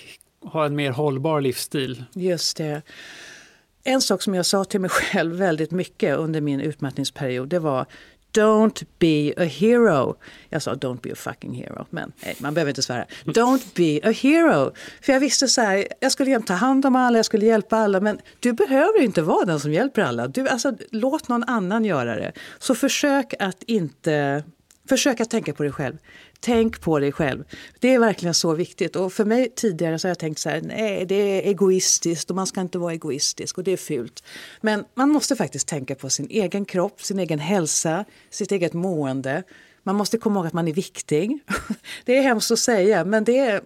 ha 0.41 0.65
en 0.65 0.76
mer 0.76 0.91
hållbar 0.91 1.41
livsstil? 1.41 2.04
Just 2.13 2.58
det. 2.58 2.82
en 3.84 4.02
sak 4.02 4.21
som 4.21 4.36
jag 4.36 4.45
sa 4.45 4.63
till 4.63 4.82
mig 4.82 4.89
själv 4.93 5.36
väldigt 5.36 5.71
mycket 5.71 6.17
under 6.17 6.41
min 6.41 6.62
utmattningsperiod 6.62 7.50
det 7.50 7.60
var 7.60 7.86
Don't 8.38 8.86
be 9.00 9.34
a 9.38 9.43
hero. 9.43 10.15
Jag 10.50 10.62
sa 10.62 10.73
don't 10.73 11.02
be 11.02 11.12
a 11.12 11.15
fucking 11.15 11.54
hero, 11.54 11.86
men 11.89 12.12
nej, 12.23 12.36
man 12.39 12.54
behöver 12.54 12.69
inte 12.69 12.82
svära. 12.82 13.06
Don't 13.26 13.63
be 13.76 14.10
a 14.10 14.12
hero. 14.12 14.73
För 15.02 15.13
jag 15.13 15.19
visste 15.19 15.47
så 15.47 15.62
här, 15.62 15.88
jag 16.00 16.12
skulle 16.12 16.39
ta 16.39 16.54
hand 16.54 16.86
om 16.86 16.95
alla, 16.95 17.17
jag 17.17 17.26
skulle 17.26 17.45
hjälpa 17.45 17.78
alla, 17.78 18.00
men 18.00 18.19
du 18.39 18.54
behöver 18.54 19.02
inte 19.02 19.21
vara 19.21 19.45
den 19.45 19.60
som 19.60 19.73
hjälper 19.73 20.02
alla. 20.02 20.28
Du, 20.28 20.47
alltså, 20.47 20.73
låt 20.91 21.28
någon 21.28 21.43
annan 21.43 21.86
göra 21.86 22.15
det. 22.15 22.32
Så 22.60 22.76
försök 22.76 23.34
att 23.39 23.63
inte 23.63 24.43
Försök 24.89 25.19
att 25.19 25.30
tänka 25.30 25.54
på 25.54 25.63
dig 25.63 25.71
själv. 25.71 25.97
Tänk 26.39 26.82
på 26.82 27.00
dig 27.00 27.12
själv. 27.12 27.43
Det 27.80 27.93
är 27.93 28.00
verkligen 28.00 28.34
så 28.34 28.54
viktigt. 28.54 28.95
Och 28.95 29.13
för 29.13 29.26
mig 29.26 29.50
tidigare 29.56 30.00
så 30.00 30.08
har 30.08 30.10
jag 30.10 30.19
tänkt 30.19 30.39
så 30.39 30.50
här, 30.50 30.62
nej 30.62 31.06
det 31.06 31.15
är 31.15 31.50
egoistiskt 31.50 32.30
och 32.30 32.36
man 32.36 32.47
ska 32.47 32.62
inte 32.62 32.78
vara 32.78 32.93
egoistisk 32.93 33.58
och 33.58 33.63
det 33.63 33.71
är 33.71 33.78
fult. 33.78 34.23
Men 34.62 34.86
man 34.93 35.10
måste 35.10 35.36
faktiskt 35.36 35.67
tänka 35.67 35.95
på 35.95 36.10
sin 36.10 36.28
egen 36.30 36.65
kropp, 36.65 37.04
sin 37.04 37.19
egen 37.19 37.39
hälsa, 37.39 38.06
sitt 38.30 38.52
eget 38.52 38.73
mående. 38.73 39.43
Man 39.84 39.95
måste 39.95 40.17
komma 40.17 40.39
ihåg 40.39 40.47
att 40.47 40.54
man 40.54 40.67
är 40.67 40.73
viktig. 40.73 41.39
Det 42.06 42.17
är 42.17 42.21
hemskt 42.21 42.52
att 42.52 42.60
säga 42.60 43.06
men 43.06 43.23
det 43.23 43.38
är, 43.38 43.62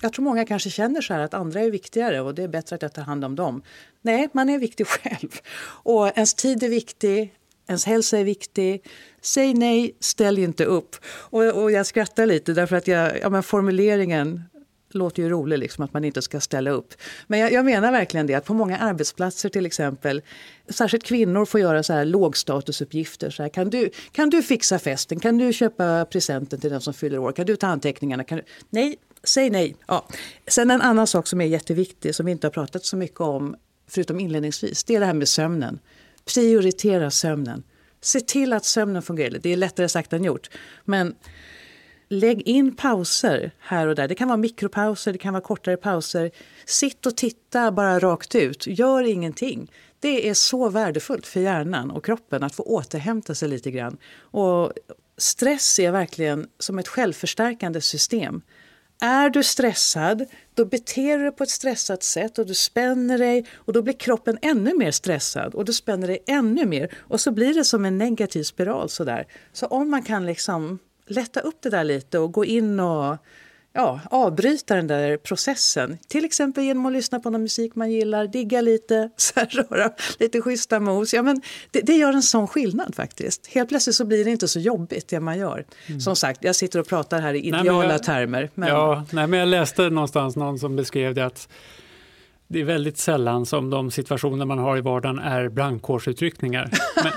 jag 0.00 0.12
tror 0.12 0.24
många 0.24 0.46
kanske 0.46 0.70
känner 0.70 1.00
så 1.00 1.14
här 1.14 1.20
att 1.20 1.34
andra 1.34 1.60
är 1.60 1.70
viktigare 1.70 2.20
och 2.20 2.34
det 2.34 2.42
är 2.42 2.48
bättre 2.48 2.76
att 2.76 2.82
jag 2.82 2.92
tar 2.92 3.02
hand 3.02 3.24
om 3.24 3.36
dem. 3.36 3.62
Nej, 4.02 4.28
man 4.32 4.50
är 4.50 4.58
viktig 4.58 4.86
själv. 4.88 5.40
Och 5.62 6.06
ens 6.06 6.34
tid 6.34 6.62
är 6.62 6.68
viktig, 6.68 7.34
ens 7.66 7.84
hälsa 7.84 8.18
är 8.18 8.24
viktig. 8.24 8.84
Säg 9.20 9.54
nej, 9.54 9.96
ställ 10.00 10.38
inte 10.38 10.64
upp. 10.64 10.96
Och, 11.06 11.44
och 11.44 11.70
jag 11.70 11.86
skrattar 11.86 12.26
lite 12.26 12.52
därför 12.52 12.76
att 12.76 12.88
jag, 12.88 13.20
ja, 13.20 13.30
men 13.30 13.42
formuleringen 13.42 14.42
låter 14.94 15.22
ju 15.22 15.28
rolig, 15.28 15.58
liksom, 15.58 15.84
att 15.84 15.92
man 15.92 16.04
inte 16.04 16.22
ska 16.22 16.40
ställa 16.40 16.70
upp. 16.70 16.94
Men 17.26 17.40
jag, 17.40 17.52
jag, 17.52 17.64
menar 17.64 17.92
verkligen 17.92 18.26
det, 18.26 18.34
att 18.34 18.44
på 18.44 18.54
många 18.54 18.78
arbetsplatser 18.78 19.48
till 19.48 19.66
exempel, 19.66 20.22
särskilt 20.68 21.04
kvinnor 21.04 21.44
får 21.44 21.60
göra 21.60 21.82
så 21.82 21.92
här 21.92 22.04
lågstatusuppgifter. 22.04 23.30
Så 23.30 23.42
här, 23.42 23.50
kan, 23.50 23.70
du, 23.70 23.90
kan 24.12 24.30
du 24.30 24.42
fixa 24.42 24.78
festen? 24.78 25.20
Kan 25.20 25.38
du 25.38 25.52
köpa 25.52 26.04
presenten 26.04 26.60
till 26.60 26.70
den 26.70 26.80
som 26.80 26.94
fyller 26.94 27.18
år? 27.18 27.32
Kan 27.32 27.46
du 27.46 27.56
ta 27.56 27.66
anteckningarna? 27.66 28.24
Kan 28.24 28.38
du... 28.38 28.44
Nej, 28.70 28.96
säg 29.24 29.50
nej. 29.50 29.76
Ja. 29.86 30.08
Sen 30.46 30.70
en 30.70 30.82
annan 30.82 31.06
sak 31.06 31.26
som 31.26 31.40
är 31.40 31.46
jätteviktig, 31.46 32.14
som 32.14 32.26
vi 32.26 32.32
inte 32.32 32.46
har 32.46 32.52
pratat 32.52 32.84
så 32.84 32.96
mycket 32.96 33.20
om, 33.20 33.56
förutom 33.88 34.20
inledningsvis, 34.20 34.84
det 34.84 34.94
är 34.94 35.00
det 35.00 35.06
här 35.06 35.14
med 35.14 35.28
sömnen. 35.28 35.78
Prioritera 36.24 37.10
sömnen. 37.10 37.62
Se 38.00 38.20
till 38.20 38.52
att 38.52 38.64
sömnen 38.64 39.02
fungerar. 39.02 39.38
Det 39.38 39.52
är 39.52 39.56
lättare 39.56 39.88
sagt 39.88 40.12
än 40.12 40.24
gjort. 40.24 40.50
Men 40.84 41.14
lägg 42.08 42.42
in 42.48 42.76
pauser 42.76 43.52
här 43.58 43.86
och 43.86 43.94
där. 43.94 44.08
Det 44.08 44.14
kan 44.14 44.28
vara 44.28 44.36
mikropauser, 44.36 45.12
det 45.12 45.18
kan 45.18 45.32
vara 45.32 45.42
kortare 45.42 45.76
pauser. 45.76 46.30
Sitt 46.64 47.06
och 47.06 47.16
titta 47.16 47.72
bara 47.72 47.98
rakt 47.98 48.34
ut. 48.34 48.66
Gör 48.66 49.02
ingenting. 49.02 49.70
Det 50.00 50.28
är 50.28 50.34
så 50.34 50.68
värdefullt 50.68 51.26
för 51.26 51.40
hjärnan 51.40 51.90
och 51.90 52.04
kroppen 52.04 52.42
att 52.42 52.54
få 52.54 52.62
återhämta 52.62 53.34
sig 53.34 53.48
lite 53.48 53.70
grann. 53.70 53.96
Och 54.18 54.72
stress 55.16 55.78
är 55.78 55.90
verkligen 55.90 56.48
som 56.58 56.78
ett 56.78 56.88
självförstärkande 56.88 57.80
system. 57.80 58.42
Är 59.00 59.30
du 59.30 59.42
stressad, 59.42 60.24
då 60.54 60.64
beter 60.64 61.18
du 61.18 61.24
dig 61.24 61.32
på 61.32 61.44
ett 61.44 61.50
stressat 61.50 62.02
sätt 62.02 62.38
och 62.38 62.46
du 62.46 62.54
spänner 62.54 63.18
dig 63.18 63.46
och 63.54 63.72
då 63.72 63.82
blir 63.82 63.94
kroppen 63.94 64.38
ännu 64.42 64.74
mer 64.74 64.90
stressad 64.90 65.54
och 65.54 65.64
du 65.64 65.72
spänner 65.72 66.06
dig 66.06 66.22
ännu 66.26 66.66
mer 66.66 66.94
och 66.98 67.20
så 67.20 67.30
blir 67.30 67.54
det 67.54 67.64
som 67.64 67.84
en 67.84 67.98
negativ 67.98 68.42
spiral 68.42 68.88
sådär. 68.88 69.26
Så 69.52 69.66
om 69.66 69.90
man 69.90 70.02
kan 70.02 70.26
liksom 70.26 70.78
lätta 71.06 71.40
upp 71.40 71.62
det 71.62 71.70
där 71.70 71.84
lite 71.84 72.18
och 72.18 72.32
gå 72.32 72.44
in 72.44 72.80
och 72.80 73.16
ja, 73.74 74.00
avbryta 74.10 74.76
den 74.76 74.86
där 74.86 75.16
processen. 75.16 75.98
Till 76.08 76.24
exempel 76.24 76.64
genom 76.64 76.86
att 76.86 76.92
lyssna 76.92 77.20
på 77.20 77.30
någon 77.30 77.42
musik 77.42 77.74
man 77.74 77.90
gillar, 77.90 78.26
digga 78.26 78.60
lite, 78.60 79.10
så 79.16 79.32
här, 79.40 79.46
röra 79.46 79.90
lite 80.18 80.40
schyssta 80.40 80.80
mos. 80.80 81.14
Ja, 81.14 81.22
men 81.22 81.42
det, 81.70 81.80
det, 81.80 81.96
gör 81.96 82.12
en 82.12 82.22
sån 82.22 82.48
skillnad 82.48 82.94
faktiskt. 82.94 83.46
Helt 83.46 83.68
plötsligt 83.68 83.96
så 83.96 84.04
blir 84.04 84.24
det 84.24 84.30
inte 84.30 84.48
så 84.48 84.60
jobbigt 84.60 85.08
det 85.08 85.20
man 85.20 85.38
gör. 85.38 85.64
Mm. 85.86 86.00
Som 86.00 86.16
sagt, 86.16 86.44
jag 86.44 86.56
sitter 86.56 86.78
och 86.78 86.88
pratar 86.88 87.20
här 87.20 87.34
i 87.34 87.46
ideala 87.46 87.78
nej, 87.78 87.90
jag, 87.90 88.02
termer. 88.02 88.50
Men... 88.54 88.68
Ja, 88.68 89.04
nej, 89.10 89.26
men 89.26 89.38
jag 89.38 89.48
läste 89.48 89.90
någonstans 89.90 90.36
någon 90.36 90.58
som 90.58 90.76
beskrev 90.76 91.14
det 91.14 91.26
att 91.26 91.48
det 92.48 92.60
är 92.60 92.64
väldigt 92.64 92.98
sällan 92.98 93.46
som 93.46 93.70
de 93.70 93.90
situationer 93.90 94.44
man 94.44 94.58
har 94.58 94.76
i 94.76 94.80
vardagen 94.80 95.18
är 95.18 95.48
brandkårsutryckningar. 95.48 96.70
Men, 97.02 97.12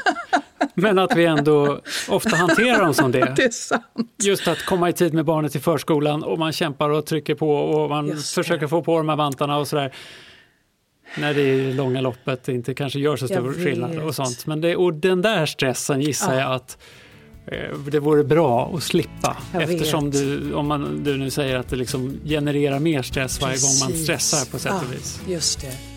men 0.74 1.00
att 1.00 1.15
vi 1.15 1.26
ändå 1.26 1.82
ofta 2.10 2.36
hanterar 2.36 2.84
dem 2.84 2.93
som 2.93 3.12
det. 3.12 3.20
det 3.36 3.43
är 3.43 3.50
sant. 3.50 3.84
Just 4.24 4.48
att 4.48 4.65
komma 4.65 4.89
i 4.89 4.93
tid 4.93 5.13
med 5.13 5.26
barnet 5.26 5.52
till 5.52 5.62
förskolan 5.62 6.24
och 6.24 6.39
man 6.39 6.52
kämpar 6.52 6.89
och 6.89 7.06
trycker 7.06 7.36
på 7.36 7.52
och 7.52 7.89
man 7.89 8.08
Just 8.08 8.34
försöker 8.34 8.62
det. 8.62 8.67
få 8.67 8.84
på 8.84 8.98
de 8.98 9.10
här 9.10 9.15
vantarna 9.15 9.58
och 9.58 9.67
sådär. 9.67 9.93
När 11.17 11.34
det 11.34 11.41
i 11.41 11.74
långa 11.74 12.02
loppet 12.02 12.48
inte 12.48 12.74
kanske 12.74 13.00
gör 13.00 13.15
så 13.15 13.28
stor 13.28 13.54
skillnad 13.54 14.00
och 14.00 14.15
sånt. 14.15 14.46
Men 14.46 14.62
det, 14.62 14.76
och 14.76 14.93
den 14.93 15.22
där 15.22 15.46
stressen 15.46 16.02
gissar 16.02 16.34
ja. 16.34 16.39
jag 16.39 16.52
att 16.52 16.78
eh, 17.46 17.78
det 17.91 18.00
vore 18.00 18.24
bra 18.24 18.72
att 18.76 18.84
slippa 18.84 19.38
jag 19.54 19.62
eftersom 19.63 20.12
du, 20.12 20.54
om 20.54 20.67
man, 20.67 21.04
du 21.04 21.17
nu 21.17 21.30
säger 21.30 21.56
att 21.56 21.70
det 21.70 21.76
liksom 21.76 22.20
genererar 22.26 22.80
mer 22.80 23.02
stress 23.02 23.41
varje 23.41 23.54
Precis. 23.54 23.82
gång 23.82 23.89
man 23.89 23.98
stressar 23.98 24.52
på 24.52 24.60
sätt 24.60 24.74
och 24.88 24.93
vis. 24.93 25.22
just 25.28 25.62
det. 25.62 25.97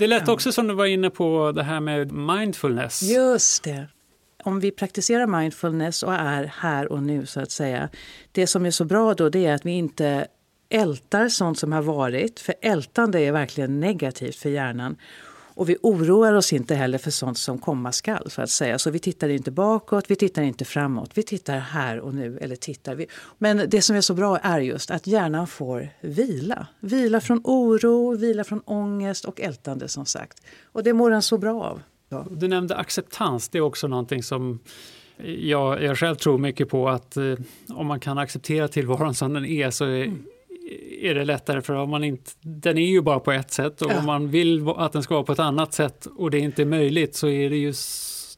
Det 0.00 0.06
lät 0.06 0.28
också 0.28 0.52
som 0.52 0.66
du 0.66 0.74
var 0.74 0.86
inne 0.86 1.10
på 1.10 1.52
det 1.52 1.62
här 1.62 1.80
med 1.80 2.12
mindfulness. 2.12 3.02
Just 3.02 3.64
det. 3.64 3.86
Om 4.42 4.60
vi 4.60 4.70
praktiserar 4.70 5.26
mindfulness 5.26 6.02
och 6.02 6.14
är 6.14 6.44
här 6.44 6.92
och 6.92 7.02
nu 7.02 7.26
så 7.26 7.40
att 7.40 7.50
säga. 7.50 7.88
Det 8.32 8.46
som 8.46 8.66
är 8.66 8.70
så 8.70 8.84
bra 8.84 9.14
då 9.14 9.28
det 9.28 9.46
är 9.46 9.54
att 9.54 9.66
vi 9.66 9.70
inte 9.70 10.26
ältar 10.70 11.28
sånt 11.28 11.58
som 11.58 11.72
har 11.72 11.82
varit. 11.82 12.40
För 12.40 12.54
ältande 12.62 13.20
är 13.20 13.32
verkligen 13.32 13.80
negativt 13.80 14.36
för 14.36 14.48
hjärnan. 14.48 14.96
Och 15.60 15.68
vi 15.68 15.76
oroar 15.82 16.34
oss 16.34 16.52
inte 16.52 16.74
heller 16.74 16.98
för 16.98 17.10
sånt 17.10 17.38
som 17.38 17.58
komma 17.58 17.92
skall. 17.92 18.30
Så 18.30 18.42
att 18.42 18.50
säga. 18.50 18.78
Så 18.78 18.90
vi 18.90 18.98
tittar 18.98 19.28
inte 19.28 19.50
bakåt, 19.50 20.10
vi 20.10 20.16
tittar 20.16 20.42
inte 20.42 20.64
framåt. 20.64 21.10
Vi 21.14 21.22
tittar 21.22 21.58
här 21.58 22.00
och 22.00 22.14
nu. 22.14 22.38
Eller 22.38 22.56
tittar 22.56 22.94
vi. 22.94 23.06
Men 23.38 23.62
det 23.68 23.82
som 23.82 23.96
är 23.96 24.00
så 24.00 24.14
bra 24.14 24.38
är 24.38 24.60
just 24.60 24.90
att 24.90 25.06
hjärnan 25.06 25.46
får 25.46 25.88
vila. 26.00 26.66
Vila 26.80 27.20
från 27.20 27.40
oro, 27.44 28.16
vila 28.16 28.44
från 28.44 28.60
ångest 28.60 29.24
och 29.24 29.40
ältande 29.40 29.88
som 29.88 30.06
sagt. 30.06 30.42
Och 30.64 30.82
det 30.82 30.92
mår 30.92 31.10
den 31.10 31.22
så 31.22 31.38
bra 31.38 31.62
av. 31.62 31.82
Ja. 32.08 32.26
Du 32.30 32.48
nämnde 32.48 32.76
acceptans, 32.76 33.48
det 33.48 33.58
är 33.58 33.62
också 33.62 33.88
någonting 33.88 34.22
som 34.22 34.58
jag, 35.24 35.82
jag 35.82 35.98
själv 35.98 36.14
tror 36.14 36.38
mycket 36.38 36.68
på 36.68 36.88
att 36.88 37.16
eh, 37.16 37.34
om 37.68 37.86
man 37.86 38.00
kan 38.00 38.18
acceptera 38.18 38.68
tillvaron 38.68 39.14
som 39.14 39.32
den 39.32 39.44
är 39.44 39.70
så 39.70 39.84
är, 39.84 40.04
mm 40.04 40.24
är 41.00 41.14
det 41.14 41.24
lättare 41.24 41.62
för 41.62 41.74
om 41.74 41.90
man 41.90 42.04
inte, 42.04 42.30
den 42.40 42.78
är 42.78 42.86
ju 42.86 43.00
bara 43.00 43.20
på 43.20 43.32
ett 43.32 43.50
sätt 43.50 43.82
och 43.82 43.92
ja. 43.92 43.98
om 43.98 44.06
man 44.06 44.30
vill 44.30 44.68
att 44.76 44.92
den 44.92 45.02
ska 45.02 45.14
vara 45.14 45.24
på 45.24 45.32
ett 45.32 45.38
annat 45.38 45.74
sätt 45.74 46.06
och 46.16 46.30
det 46.30 46.38
inte 46.38 46.62
är 46.62 46.66
möjligt 46.66 47.16
så 47.16 47.28
är 47.28 47.50
det 47.50 47.56
ju 47.56 47.74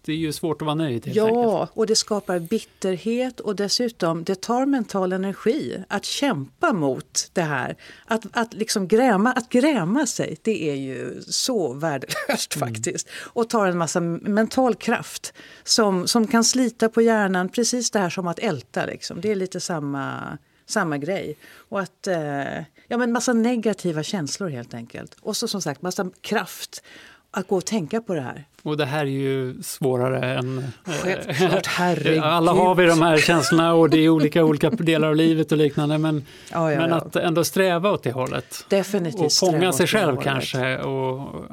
det 0.04 0.12
är 0.12 0.16
ju 0.16 0.32
svårt 0.32 0.62
att 0.62 0.66
vara 0.66 0.74
nöjd. 0.74 1.10
ja, 1.14 1.26
enkelt. 1.26 1.76
och 1.76 1.86
det 1.86 1.94
skapar 1.94 2.38
bitterhet 2.38 3.40
och 3.40 3.56
dessutom 3.56 4.24
det 4.24 4.40
tar 4.40 4.66
mental 4.66 5.12
energi 5.12 5.84
att 5.88 6.04
kämpa 6.04 6.72
mot 6.72 7.30
det 7.32 7.42
här. 7.42 7.76
Att, 8.06 8.26
att, 8.32 8.54
liksom 8.54 8.88
gräma, 8.88 9.32
att 9.32 9.48
gräma 9.48 10.06
sig, 10.06 10.36
det 10.42 10.70
är 10.70 10.74
ju 10.74 11.22
så 11.22 11.72
värdelöst 11.72 12.56
mm. 12.56 12.68
faktiskt. 12.68 13.08
Och 13.14 13.48
tar 13.50 13.66
en 13.66 13.78
massa 13.78 14.00
mental 14.00 14.74
kraft 14.74 15.32
som, 15.64 16.06
som 16.06 16.26
kan 16.26 16.44
slita 16.44 16.88
på 16.88 17.02
hjärnan, 17.02 17.48
precis 17.48 17.90
det 17.90 17.98
här 17.98 18.10
som 18.10 18.26
att 18.26 18.38
älta. 18.38 18.86
Liksom. 18.86 19.20
Det 19.20 19.30
är 19.30 19.34
lite 19.34 19.60
samma 19.60 20.38
samma 20.72 20.98
grej. 20.98 21.36
Och 21.68 21.80
att, 21.80 22.06
eh, 22.06 22.58
ja 22.88 22.96
men 22.98 23.12
massa 23.12 23.32
negativa 23.32 24.02
känslor 24.02 24.48
helt 24.48 24.74
enkelt. 24.74 25.16
Och 25.20 25.36
så 25.36 25.48
som 25.48 25.62
sagt 25.62 25.82
massa 25.82 26.10
kraft 26.20 26.82
att 27.30 27.48
gå 27.48 27.56
och 27.56 27.64
tänka 27.64 28.00
på 28.00 28.14
det 28.14 28.20
här. 28.20 28.44
Och 28.62 28.76
det 28.76 28.84
här 28.84 29.00
är 29.00 29.10
ju 29.10 29.62
svårare 29.62 30.34
än... 30.34 30.58
eh, 30.58 30.92
Självklart, 31.02 31.66
herregud. 31.66 32.22
Alla 32.22 32.52
har 32.52 32.74
vi 32.74 32.86
de 32.86 33.02
här 33.02 33.18
känslorna 33.18 33.74
och 33.74 33.90
det 33.90 33.98
är 33.98 34.08
olika 34.08 34.44
olika 34.44 34.70
delar 34.70 35.08
av 35.08 35.16
livet 35.16 35.52
och 35.52 35.58
liknande. 35.58 35.98
Men, 35.98 36.26
Ja, 36.52 36.72
ja, 36.72 36.80
men 36.80 36.90
ja. 36.90 36.96
att 36.96 37.16
ändå 37.16 37.44
sträva 37.44 37.90
åt 37.92 38.02
det 38.02 38.12
hållet. 38.12 38.66
Definitivt 38.68 39.20
Och 39.24 39.32
fånga 39.32 39.72
sig 39.72 39.86
själv 39.86 40.16
kanske. 40.16 40.78
Och 40.78 41.44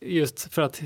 just 0.00 0.54
för 0.54 0.62
att 0.62 0.80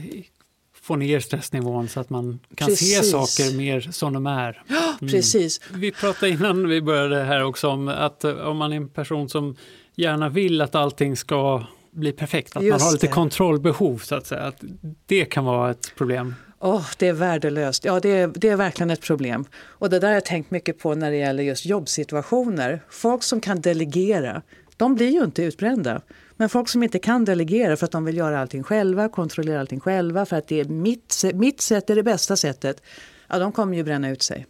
få 0.89 0.97
ner 0.97 1.21
stressnivån 1.21 1.89
så 1.89 2.01
att 2.01 2.11
man 2.11 2.39
kan 2.55 2.67
se 2.67 2.97
Precis. 2.97 3.11
saker 3.11 3.57
mer 3.57 3.81
som 3.81 4.13
de 4.13 4.27
är. 4.27 4.63
Precis. 5.01 5.61
Vi 5.75 5.93
pratade 5.93 6.33
innan 6.33 6.69
vi 6.69 6.83
började 6.83 7.23
här 7.23 7.45
också 7.45 7.69
om 7.69 7.89
att 7.89 8.25
eh, 8.25 8.33
om 8.33 8.57
man 8.57 8.73
är 8.73 8.77
en 8.77 8.89
person 8.89 9.29
som 9.29 9.57
gärna 9.97 10.29
vill 10.29 10.61
att 10.61 10.75
allting 10.75 11.17
ska 11.17 11.67
bli 11.91 12.13
perfekt, 12.13 12.49
att 12.49 12.55
man 12.55 12.65
Just 12.65 12.85
har 12.85 12.93
lite 12.93 13.07
det. 13.07 13.13
kontrollbehov 13.13 13.99
så 13.99 14.15
att 14.15 14.27
säga. 14.27 14.43
Att 14.43 14.63
det 15.07 15.25
kan 15.25 15.45
vara 15.45 15.71
ett 15.71 15.93
problem. 15.97 16.35
Åh, 16.61 16.87
det 16.99 17.09
är 17.09 17.13
värdelöst. 17.13 17.85
Ja, 17.85 18.01
det 18.01 18.09
är, 18.09 18.31
det 18.35 18.49
är 18.49 18.57
verkligen 18.57 18.91
ett 18.91 19.01
problem. 19.01 19.45
Och 19.55 19.91
det 19.91 19.99
där 19.99 20.09
har 20.09 20.15
jag 20.15 20.25
tänkt 20.25 20.51
mycket 20.51 20.79
på 20.79 20.95
när 20.95 21.11
det 21.11 21.17
gäller 21.17 21.43
just 21.43 21.67
jobbsituationer. 21.67 22.81
Folk 22.91 23.23
som 23.23 23.41
kan 23.41 23.61
delegera, 23.61 24.43
de 24.77 24.95
blir 24.95 25.11
ju 25.11 25.25
inte 25.25 25.43
utbrända. 25.43 26.01
Men 26.41 26.49
folk 26.49 26.69
som 26.69 26.83
inte 26.83 26.99
kan 26.99 27.25
delegera 27.25 27.77
för 27.77 27.85
att 27.85 27.93
de 27.93 28.05
vill 28.05 28.17
göra 28.17 28.41
allting 28.41 28.63
själva, 28.63 29.09
kontrollera 29.09 29.61
allting 29.61 29.81
själva, 29.81 30.27
för 30.27 30.37
att 30.37 30.49
det 30.49 30.61
är 30.61 30.65
mitt, 30.65 31.25
mitt 31.35 31.61
sätt 31.61 31.91
är 31.91 31.95
det 31.97 32.03
bästa 32.03 32.37
sättet, 32.37 32.83
ja, 33.29 33.39
de 33.39 33.53
kommer 33.53 33.77
ju 33.77 33.83
bränna 33.85 34.11
ut 34.11 34.23
sig. 34.23 34.47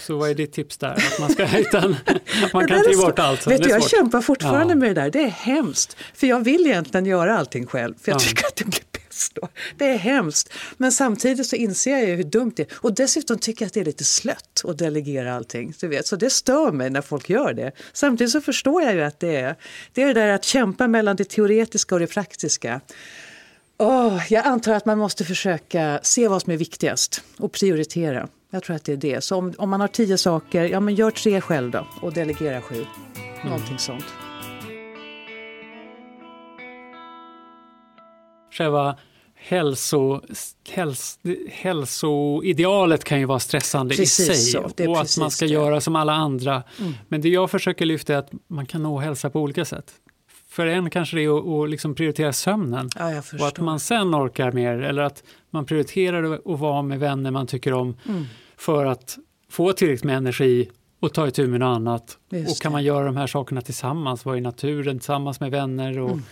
Så 0.00 0.16
vad 0.18 0.30
är 0.30 0.34
ditt 0.34 0.52
tips 0.52 0.78
där? 0.78 0.90
Att 0.92 1.20
man 1.20 1.30
ska 1.30 1.42
en... 1.44 1.96
Man 2.52 2.66
kan 2.68 2.82
ta 2.84 2.96
bort 3.06 3.18
allt. 3.18 3.46
Vet 3.46 3.62
du, 3.62 3.68
jag 3.70 3.82
svårt. 3.82 3.90
kämpar 3.90 4.20
fortfarande 4.20 4.72
Ja. 4.72 4.78
med 4.78 4.88
det 4.96 5.00
där. 5.02 5.10
Det 5.10 5.22
är 5.22 5.28
hemskt. 5.28 5.96
För 6.14 6.26
jag 6.26 6.40
vill 6.44 6.66
egentligen 6.66 7.06
göra 7.06 7.38
allting 7.38 7.66
själv. 7.66 7.94
För 8.02 8.10
jag 8.12 8.16
Ja. 8.16 8.20
tycker 8.24 8.46
att 8.46 8.56
det 8.56 8.64
blir 8.64 8.80
då. 9.30 9.48
Det 9.76 9.84
är 9.84 9.96
hemskt. 9.96 10.52
Men 10.76 10.92
samtidigt 10.92 11.46
så 11.46 11.56
inser 11.56 11.90
jag 11.90 12.08
ju 12.08 12.14
hur 12.14 12.24
dumt 12.24 12.52
det 12.56 12.62
är. 12.62 12.76
Och 12.80 12.94
dessutom 12.94 13.38
tycker 13.38 13.64
jag 13.64 13.66
att 13.66 13.74
det 13.74 13.80
är 13.80 13.84
lite 13.84 14.04
slött 14.04 14.62
att 14.64 14.78
delegera 14.78 15.34
allting. 15.34 15.74
Du 15.80 15.88
vet. 15.88 16.06
Så 16.06 16.16
det 16.16 16.30
stör 16.30 16.72
mig 16.72 16.90
när 16.90 17.00
folk 17.00 17.30
gör 17.30 17.52
det. 17.52 17.72
Samtidigt 17.92 18.32
så 18.32 18.40
förstår 18.40 18.82
jag 18.82 18.94
ju 18.94 19.02
att 19.02 19.20
det 19.20 19.36
är 19.36 19.56
det, 19.92 20.02
är 20.02 20.06
det 20.06 20.20
där 20.20 20.28
att 20.28 20.44
kämpa 20.44 20.88
mellan 20.88 21.16
det 21.16 21.28
teoretiska 21.28 21.94
och 21.94 22.00
det 22.00 22.06
praktiska. 22.06 22.80
Åh, 23.78 24.22
jag 24.32 24.46
antar 24.46 24.72
att 24.72 24.86
man 24.86 24.98
måste 24.98 25.24
försöka 25.24 26.00
se 26.02 26.28
vad 26.28 26.42
som 26.42 26.52
är 26.52 26.56
viktigast 26.56 27.22
och 27.36 27.52
prioritera. 27.52 28.28
Jag 28.50 28.62
tror 28.62 28.76
att 28.76 28.84
det 28.84 28.92
är 28.92 28.96
det. 28.96 29.24
Så 29.24 29.36
om, 29.36 29.54
om 29.58 29.70
man 29.70 29.80
har 29.80 29.88
tio 29.88 30.18
saker, 30.18 30.64
ja 30.64 30.80
men 30.80 30.94
gör 30.94 31.10
tre 31.10 31.40
själv 31.40 31.70
då 31.70 31.86
och 32.00 32.12
delegera 32.12 32.62
sju. 32.62 32.84
Någonting 33.44 33.78
sånt. 33.78 34.04
Själva 38.50 38.96
hälso, 39.44 40.20
häls, 40.70 41.18
hälsoidealet 41.50 43.04
kan 43.04 43.18
ju 43.20 43.24
vara 43.26 43.38
stressande 43.38 43.94
Precis 43.94 44.20
i 44.20 44.24
sig. 44.24 44.36
så, 44.36 44.58
och 44.90 45.00
att 45.00 45.18
man 45.18 45.30
ska 45.30 45.44
det. 45.46 45.52
göra 45.52 45.80
som 45.80 45.96
alla 45.96 46.12
andra. 46.12 46.62
Men 47.08 47.20
det 47.20 47.28
jag 47.28 47.50
försöker 47.50 47.86
lyfta 47.86 48.14
är 48.14 48.18
att 48.18 48.30
man 48.48 48.66
kan 48.66 48.82
nå 48.82 48.98
hälsa 48.98 49.30
på 49.30 49.40
olika 49.40 49.64
sätt. 49.64 49.92
För 50.48 50.66
en 50.66 50.90
kanske 50.90 51.16
det 51.16 51.24
är 51.24 51.64
att, 51.64 51.70
liksom 51.70 51.94
prioritera 51.94 52.32
sömnen. 52.32 52.88
Ja, 52.98 53.22
Och 53.40 53.46
att 53.46 53.58
man 53.60 53.80
sen 53.80 54.14
orkar 54.14 54.52
mer, 54.52 54.72
eller 54.82 55.02
att 55.02 55.22
man 55.50 55.64
prioriterar 55.66 56.32
att 56.34 56.60
vara 56.60 56.82
med 56.82 56.98
vänner 57.00 57.30
man 57.30 57.46
tycker 57.46 57.72
om 57.72 57.96
Mm. 58.08 58.24
för 58.56 58.84
att 58.86 59.18
få 59.50 59.72
tillräckligt 59.72 60.04
med 60.04 60.16
energi 60.16 60.68
och 61.00 61.14
ta 61.14 61.28
itu 61.28 61.46
med 61.46 61.60
något 61.60 61.76
annat. 61.76 62.18
Just 62.30 62.50
och 62.50 62.62
kan 62.62 62.72
det. 62.72 62.74
man 62.76 62.84
göra 62.84 63.04
de 63.04 63.16
här 63.16 63.26
sakerna 63.26 63.60
tillsammans, 63.60 64.24
vara 64.24 64.38
i 64.38 64.40
naturen 64.40 64.98
tillsammans 64.98 65.40
med 65.40 65.50
vänner 65.50 65.98
och, 65.98 66.10
Mm. 66.10 66.22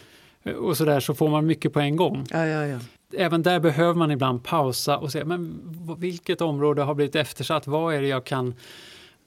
Och 0.59 0.77
sådär 0.77 1.01
så 1.01 1.15
får 1.15 1.29
man 1.29 1.47
mycket 1.47 1.73
på 1.73 1.81
en 1.81 1.97
gång. 1.97 2.27
Ja, 2.31 2.47
ja, 2.47 2.67
ja. 2.67 2.79
Även 3.17 3.43
där 3.43 3.61
behöver 3.61 3.95
man 3.95 4.11
ibland 4.11 4.45
pausa 4.45 4.99
och 4.99 5.13
se 5.13 5.25
men 5.25 5.61
vilket 5.99 6.41
område 6.41 6.83
har 6.83 6.95
blivit 6.95 7.17
eftersatt, 7.17 7.67
vad 7.67 7.95
är 7.95 8.01
det 8.01 8.09
jag 8.09 8.25
kan 8.25 8.55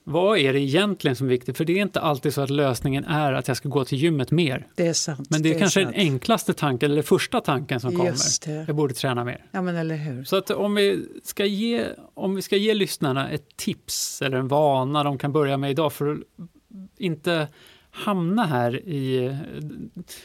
vad 0.06 0.38
är 0.38 0.54
det 0.54 0.60
egentligen 0.60 1.16
som 1.16 1.28
är 1.28 1.30
viktigt? 1.30 1.58
För 1.58 1.66
det 1.66 1.74
är 1.74 1.82
inte 1.82 2.02
alltid 2.02 2.34
så 2.34 2.42
att 2.42 2.50
lösningen 2.50 3.06
är 3.06 3.34
att 3.34 3.48
jag 3.48 3.58
ska 3.58 3.70
gå 3.70 3.86
till 3.86 3.98
gymmet 3.98 4.32
mer. 4.32 4.68
Det 4.76 4.88
är 4.88 4.94
sant. 4.94 5.28
Men 5.30 5.42
det 5.42 5.56
är 5.56 5.60
kanske 5.60 5.84
sant. 5.84 5.96
den 5.96 6.02
enklaste 6.02 6.54
tanken, 6.54 6.92
eller 6.92 7.02
första 7.02 7.42
tanken 7.42 7.80
som 7.80 7.96
kommer. 7.96 8.46
Det. 8.46 8.66
Jag 8.68 8.76
borde 8.76 8.94
träna 8.94 9.24
mer. 9.24 9.46
Ja, 9.52 9.62
men 9.62 9.76
eller 9.76 9.96
hur. 9.96 10.24
Så 10.24 10.36
att 10.36 10.52
om 10.52 10.76
vi, 10.76 11.06
ska 11.24 11.46
ge, 11.46 11.86
om 12.14 12.36
vi 12.36 12.42
ska 12.42 12.56
ge 12.56 12.74
lyssnarna 12.74 13.30
ett 13.30 13.58
tips 13.58 14.22
eller 14.22 14.38
en 14.38 14.48
vana 14.48 15.04
de 15.04 15.18
kan 15.18 15.32
börja 15.32 15.58
med 15.58 15.72
idag 15.72 15.94
för 15.94 16.12
att 16.12 16.20
inte 16.98 17.48
hamna 17.94 18.46
här 18.46 18.76
i 18.76 19.38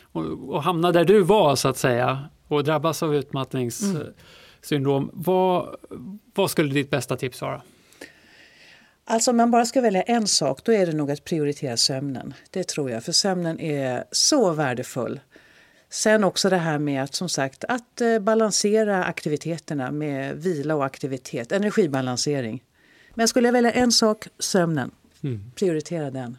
och, 0.03 0.55
och 0.55 0.63
hamna 0.63 0.93
där 0.93 1.05
du 1.05 1.23
var 1.23 1.57
så 1.57 1.69
att 1.69 1.77
säga 1.77 2.29
och 2.49 2.65
drabbas 2.65 3.03
av 3.03 3.15
utmattningssyndrom. 3.15 5.11
Vad, 5.13 5.77
vad 6.35 6.51
skulle 6.51 6.75
ditt 6.75 6.91
bästa 6.91 7.17
tips 7.17 7.43
vara? 7.43 7.63
Alltså 9.05 9.31
om 9.31 9.37
man 9.37 9.51
bara 9.51 9.65
ska 9.65 9.81
välja 9.81 10.03
en 10.03 10.27
sak 10.27 10.65
då 10.65 10.73
är 10.73 10.87
det 10.87 10.93
nog 10.93 11.11
att 11.11 11.25
prioritera 11.25 11.77
sömnen. 11.77 12.35
Det 12.51 12.69
tror 12.69 12.91
jag, 12.91 13.05
för 13.05 13.13
sömnen 13.13 13.61
är 13.61 14.05
så 14.13 14.53
värdefull. 14.53 15.21
Sen 15.91 16.25
också 16.25 16.51
det 16.51 16.57
här 16.57 16.79
med 16.79 17.03
att 17.03 17.15
som 17.15 17.29
sagt 17.29 17.65
att 17.65 18.01
eh, 18.01 18.19
balansera 18.19 19.05
aktiviteterna 19.05 19.91
med 19.91 20.37
vila 20.37 20.75
och 20.75 20.85
aktivitet, 20.85 21.53
energibalansering. 21.53 22.63
Men 23.15 23.29
skulle 23.29 23.49
jag 23.49 23.53
välja 23.53 23.73
en 23.73 23.93
sak, 23.93 24.27
sömnen. 24.39 24.91
Prioritera 25.55 26.11
den. 26.11 26.37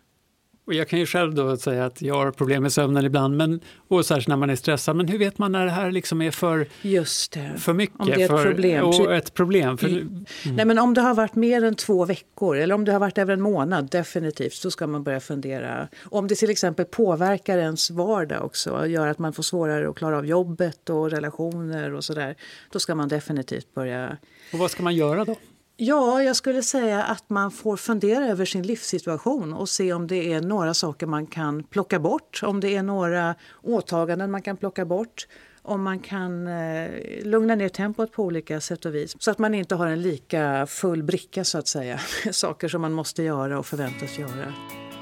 Och 0.70 0.76
jag 0.76 0.88
kan 0.88 1.00
ju 1.00 1.06
själv 1.06 1.36
då 1.36 1.58
säga 1.58 1.86
att 1.86 2.02
jag 2.02 2.16
har 2.16 2.32
problem 2.32 2.64
med 2.64 2.74
sömnen 2.74 3.06
ibland, 3.06 3.38
men, 3.38 3.60
och 3.88 4.06
särskilt 4.06 4.28
när 4.28 4.36
man 4.36 4.50
är 4.50 4.56
stressad. 4.56 4.96
Men 4.96 5.08
hur 5.08 5.18
vet 5.18 5.38
man 5.38 5.52
när 5.52 5.66
det 5.66 5.72
här 5.72 5.92
liksom 5.92 6.22
är 6.22 6.32
för, 6.32 6.68
Just 6.82 7.32
det. 7.32 7.52
för 7.58 7.74
mycket? 7.74 8.00
Om 8.00 8.08
det 8.08 8.14
är 8.14 8.20
ett 8.20 8.28
för, 8.28 8.44
problem. 8.44 8.86
Och 8.86 9.14
ett 9.14 9.34
problem. 9.34 9.78
För, 9.78 10.08
Nej, 10.46 10.66
men 10.66 10.80
om 10.80 10.94
det 10.94 11.02
har 11.02 11.14
varit 11.14 11.36
mer 11.36 11.64
än 11.64 11.76
två 11.76 12.06
veckor 12.06 12.58
eller 12.58 12.76
om 12.76 12.86
det 12.86 12.92
har 12.92 13.00
varit 13.00 13.18
över 13.18 13.34
en 13.34 13.42
månad, 13.42 13.90
definitivt, 13.90 14.54
så 14.54 14.72
ska 14.72 14.88
man 14.88 15.04
börja 15.04 15.20
fundera. 15.20 15.88
Om 16.04 16.28
det 16.28 16.36
till 16.36 16.50
exempel 16.50 16.86
påverkar 16.86 17.58
ens 17.58 17.92
vardag 17.92 18.46
också, 18.46 18.88
gör 18.88 19.08
att 19.08 19.20
man 19.20 19.34
får 19.34 19.44
svårare 19.44 19.90
att 19.90 19.96
klara 19.96 20.18
av 20.18 20.26
jobbet 20.26 20.90
och 20.90 21.12
relationer 21.12 21.94
och 21.94 22.04
sådär, 22.04 22.36
då 22.72 22.80
ska 22.80 22.96
man 22.96 23.08
definitivt 23.08 23.74
börja 23.74 24.18
och 24.54 24.60
vad 24.60 24.72
ska 24.72 24.84
man 24.84 24.96
göra 24.96 25.26
då? 25.26 25.36
Ja, 25.82 26.24
jag 26.24 26.36
skulle 26.36 26.64
säga 26.64 27.04
att 27.04 27.30
man 27.30 27.52
får 27.52 27.78
fundera 27.78 28.26
över 28.26 28.46
sin 28.46 28.64
livssituation 28.64 29.54
och 29.54 29.70
se 29.70 29.94
om 29.94 30.08
det 30.08 30.34
är 30.34 30.42
några 30.42 30.74
saker 30.74 31.06
man 31.06 31.28
kan 31.28 31.64
plocka 31.64 32.00
bort, 32.00 32.40
om 32.44 32.60
det 32.60 32.76
är 32.76 32.84
några 32.84 33.36
åtaganden 33.62 34.32
man 34.32 34.42
kan 34.42 34.58
plocka 34.58 34.86
bort, 34.86 35.28
om 35.62 35.84
man 35.84 36.00
kan 36.00 36.48
eh, 36.48 36.90
lugna 37.24 37.56
ner 37.56 37.70
tempot 37.70 38.12
på 38.12 38.24
olika 38.24 38.62
sätt 38.62 38.86
och 38.86 38.96
vis 38.96 39.16
så 39.20 39.32
att 39.32 39.38
man 39.38 39.54
inte 39.54 39.76
har 39.76 39.88
en 39.88 40.02
lika 40.02 40.66
full 40.70 41.04
bricka 41.04 41.44
så 41.44 41.58
att 41.58 41.68
säga, 41.68 42.00
saker 42.32 42.68
som 42.68 42.82
man 42.82 42.94
måste 42.94 43.24
göra 43.24 43.60
och 43.60 43.66
förväntas 43.66 44.20
göra. 44.20 44.54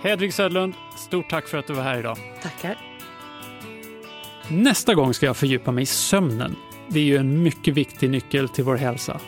Hedvig 0.03 0.33
Södlund, 0.33 0.73
stort 1.07 1.29
tack 1.29 1.47
för 1.47 1.57
att 1.57 1.67
du 1.67 1.73
var 1.73 1.83
här 1.83 1.99
idag. 1.99 2.17
Tackar. 2.41 2.77
Nästa 4.49 4.95
gång 4.95 5.13
ska 5.13 5.25
jag 5.25 5.37
fördjupa 5.37 5.71
mig 5.71 5.81
i 5.81 5.85
sömnen. 5.85 6.55
Det 6.89 6.99
är 6.99 7.03
ju 7.03 7.17
en 7.17 7.43
mycket 7.43 7.73
viktig 7.73 8.09
nyckel 8.09 8.49
till 8.49 8.63
vår 8.63 8.75
hälsa. 8.75 9.21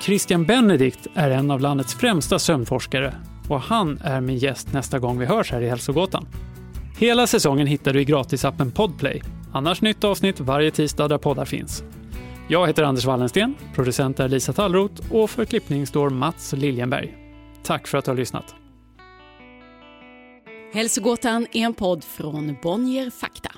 Christian 0.00 0.44
Benedikt 0.44 1.06
är 1.14 1.30
en 1.30 1.50
av 1.50 1.60
landets 1.60 1.94
främsta 1.94 2.38
sömnforskare 2.38 3.14
och 3.48 3.60
han 3.60 3.98
är 4.04 4.20
min 4.20 4.38
gäst 4.38 4.72
nästa 4.72 4.98
gång 4.98 5.18
vi 5.18 5.26
hörs 5.26 5.52
här 5.52 5.60
i 5.60 5.68
Hälsogåtan. 5.68 6.26
Hela 6.98 7.26
säsongen 7.26 7.66
hittar 7.66 7.92
du 7.92 8.00
i 8.00 8.04
gratisappen 8.04 8.70
Podplay. 8.72 9.22
Annars 9.52 9.82
nytt 9.82 10.04
avsnitt 10.04 10.40
varje 10.40 10.70
tisdag 10.70 11.08
där 11.08 11.18
poddar 11.18 11.44
finns. 11.44 11.82
Jag 12.48 12.66
heter 12.66 12.82
Anders 12.82 13.04
Wallensten, 13.04 13.54
producent 13.74 14.20
är 14.20 14.28
Lisa 14.28 14.52
Tallroth 14.52 15.14
och 15.14 15.30
för 15.30 15.44
klippning 15.44 15.86
står 15.86 16.10
Mats 16.10 16.52
Liljenberg. 16.52 17.16
Tack 17.62 17.86
för 17.86 17.98
att 17.98 18.04
du 18.04 18.10
har 18.10 18.16
lyssnat. 18.16 18.54
Hälsogåtan 20.72 21.46
är 21.52 21.64
en 21.64 21.74
podd 21.74 22.04
från 22.04 22.56
Bonnier 22.62 23.10
Fakta. 23.10 23.50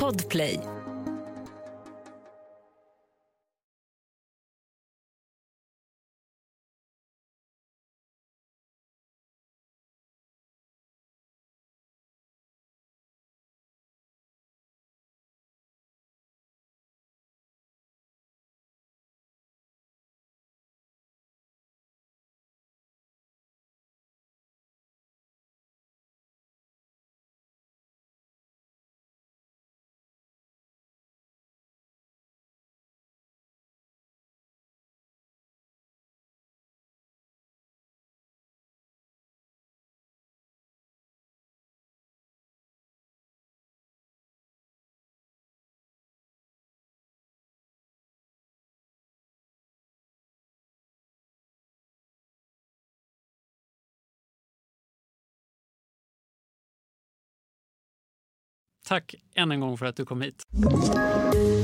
Podplay 0.00 0.60
Tack 58.88 59.14
än 59.36 59.52
en 59.52 59.60
gång 59.60 59.78
för 59.78 59.86
att 59.86 59.96
du 59.96 60.04
kom 60.04 60.22
hit. 60.22 60.42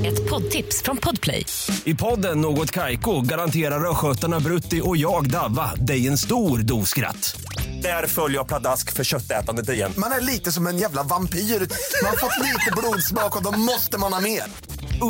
Ett 0.06 0.30
poddtips 0.30 0.82
från 0.82 0.96
Podplay. 0.96 1.46
I 1.84 1.94
podden 1.94 2.40
Något 2.40 2.70
Kaiko 2.70 3.20
garanterar 3.20 3.90
östgötarna 3.90 4.40
Brutti 4.40 4.80
och 4.84 4.96
jag, 4.96 5.30
Davva, 5.30 5.74
dig 5.74 6.06
en 6.06 6.18
stor 6.18 6.58
dos 6.58 6.88
skratt. 6.88 7.40
Där 7.82 8.06
följer 8.06 8.38
jag 8.38 8.48
pladask 8.48 8.92
för 8.92 9.04
köttätandet 9.04 9.68
igen. 9.68 9.92
Man 9.96 10.12
är 10.12 10.20
lite 10.20 10.52
som 10.52 10.66
en 10.66 10.78
jävla 10.78 11.02
vampyr. 11.02 11.38
Man 11.38 12.10
har 12.10 12.16
fått 12.16 12.38
lite 12.46 12.72
blodsmak 12.76 13.36
och 13.36 13.42
då 13.42 13.58
måste 13.58 13.98
man 13.98 14.12
ha 14.12 14.20
mer. 14.20 14.42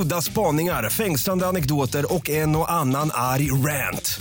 Udda 0.03 0.22
spaningar, 0.22 0.90
fängslande 0.90 1.46
anekdoter 1.46 2.14
och 2.14 2.31
en 2.31 2.57
och 2.57 2.72
annan 2.72 3.11
arg 3.14 3.51
rant. 3.51 4.20